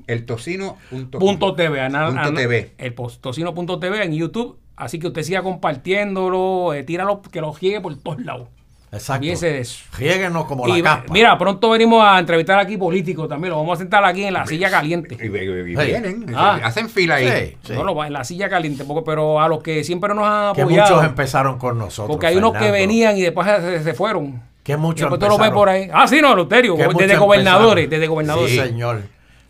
[0.06, 0.78] El tocino.
[0.92, 1.82] Punto, Punto TV.
[1.82, 2.74] ana- Punto ana- TV.
[2.78, 4.60] El tocino.tv en YouTube.
[4.76, 6.74] Así que usted siga compartiéndolo.
[6.76, 8.50] Eh, tíralo, que lo llegue por todos lados.
[8.90, 9.24] Exacto.
[9.24, 9.84] Fíjese de eso.
[9.98, 11.14] Riéguenos como Y, la capa.
[11.14, 13.52] mira, pronto venimos a entrevistar aquí políticos también.
[13.52, 15.18] Lo vamos a sentar aquí en la silla caliente.
[15.20, 15.86] Y, y- y Sí.
[15.86, 16.60] vienen, Ah.
[16.64, 17.28] hacen fila ahí.
[17.52, 17.74] Sí, sí.
[17.74, 20.56] No, lo va- en la silla caliente, porque- pero a los que siempre nos han
[20.56, 20.96] que apoyado.
[20.96, 22.16] muchos empezaron con nosotros.
[22.16, 24.42] porque hay unos que venían y después se, se fueron.
[24.64, 25.90] Que muchos Después tú lo ves por ahí.
[25.94, 26.76] Ah, sí, no, Luterio.
[26.78, 27.90] Que Desde gobernadores.
[27.90, 28.52] Desde gobernadores.
[28.52, 29.02] Sí, señor.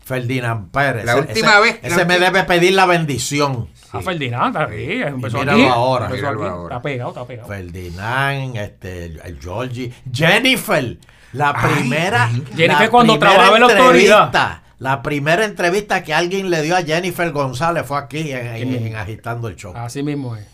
[0.04, 1.04] Ferdinand Pérez.
[1.04, 3.68] La Ese- última ese- vez- la Ese me debe pedir la bendición.
[3.92, 5.02] Ah, Ferdinand, está aquí.
[5.02, 5.68] Empezó míralo aquí.
[5.68, 6.50] ahora, empezó míralo aquí.
[6.52, 6.76] ahora.
[6.76, 7.48] Está pegado, está pegado.
[7.48, 10.96] Ferdinand, este, el, Georgie, Jennifer,
[11.32, 12.28] la Ay, primera.
[12.28, 14.22] Jennifer la cuando primera trabajaba en la autoridad.
[14.26, 18.86] entrevista, La primera entrevista que alguien le dio a Jennifer González fue aquí en, en-
[18.86, 19.72] en Agitando el Show.
[19.76, 20.46] Así mismo es.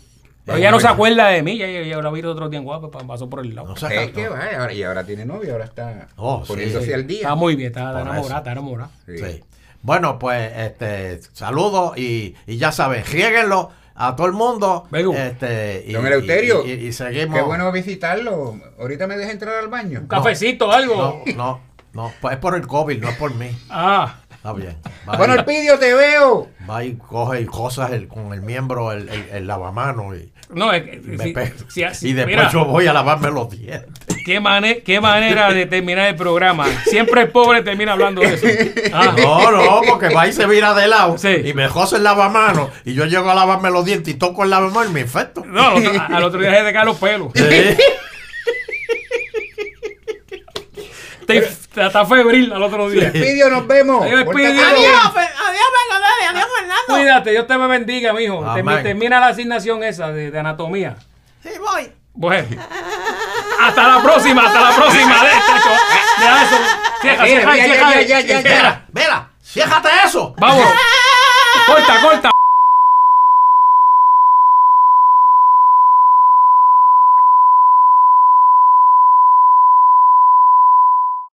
[0.45, 2.65] Pero ella no se acuerda de mí, ya, ya, ya la vi otro día en
[2.65, 3.69] guapo, pa- pasó por el lado.
[3.69, 6.85] No se Es que va, ahora- y ahora tiene novio, ahora está Oh, sí, poniéndose
[6.85, 6.93] sí.
[6.93, 7.17] al día.
[7.21, 8.89] Está muy bien, está enamorada, está enamorada.
[9.07, 9.17] Sí.
[9.17, 9.43] Sí.
[9.85, 14.87] Bueno, pues este saludos y, y ya saben, riéguenlo a todo el mundo.
[15.13, 17.37] Este, y, Don Eleuterio, y, y- y seguimos.
[17.37, 18.59] Qué bueno visitarlo.
[18.79, 19.99] Ahorita me deja entrar al baño.
[19.99, 21.21] Un cafecito, algo.
[21.27, 21.59] No, no,
[21.93, 23.55] no, pues es por el COVID, no es por mí.
[23.69, 24.75] Ah, Está bien.
[25.07, 26.49] Va Bueno, y- Elpidio, te veo.
[26.67, 30.73] va y coge y cosas el- con el miembro, el, el, el lavamano y, no,
[30.73, 31.33] es que- me si-
[31.69, 34.04] si así- y después mira, yo voy a lavarme los dientes.
[34.25, 36.65] ¿Qué, mane- qué manera de terminar el programa.
[36.85, 38.47] Siempre el pobre termina hablando de eso.
[38.93, 41.29] Ah, No, no, porque va y se vira de lado Sí.
[41.45, 44.49] y me jose el lavamano y yo llego a lavarme los dientes y toco el
[44.49, 45.45] lavamano y me infecto.
[45.45, 47.29] No, al otro, al otro día se te caen los pelos.
[47.35, 47.77] Sí.
[51.27, 51.41] Te-
[51.73, 53.07] te- Está febril al otro día.
[53.07, 54.03] Elpidio, nos vemos.
[54.05, 54.21] Adiós.
[54.21, 54.33] Adiós,
[55.13, 56.83] Fer- adiós, Fernando.
[56.87, 58.43] Cuídate, Dios te me bendiga, mijo.
[58.83, 60.95] Termina la asignación esa de, de anatomía.
[61.43, 61.91] Sí, voy.
[62.13, 62.47] Bueno.
[63.61, 65.15] Hasta la próxima, hasta la próxima.
[65.23, 66.55] Deja eso.
[67.03, 67.53] Ya, Cierra.
[68.43, 70.33] Mira, mira, ciéjate eso.
[70.37, 70.73] Vámonos.
[71.67, 72.34] Corta, corta.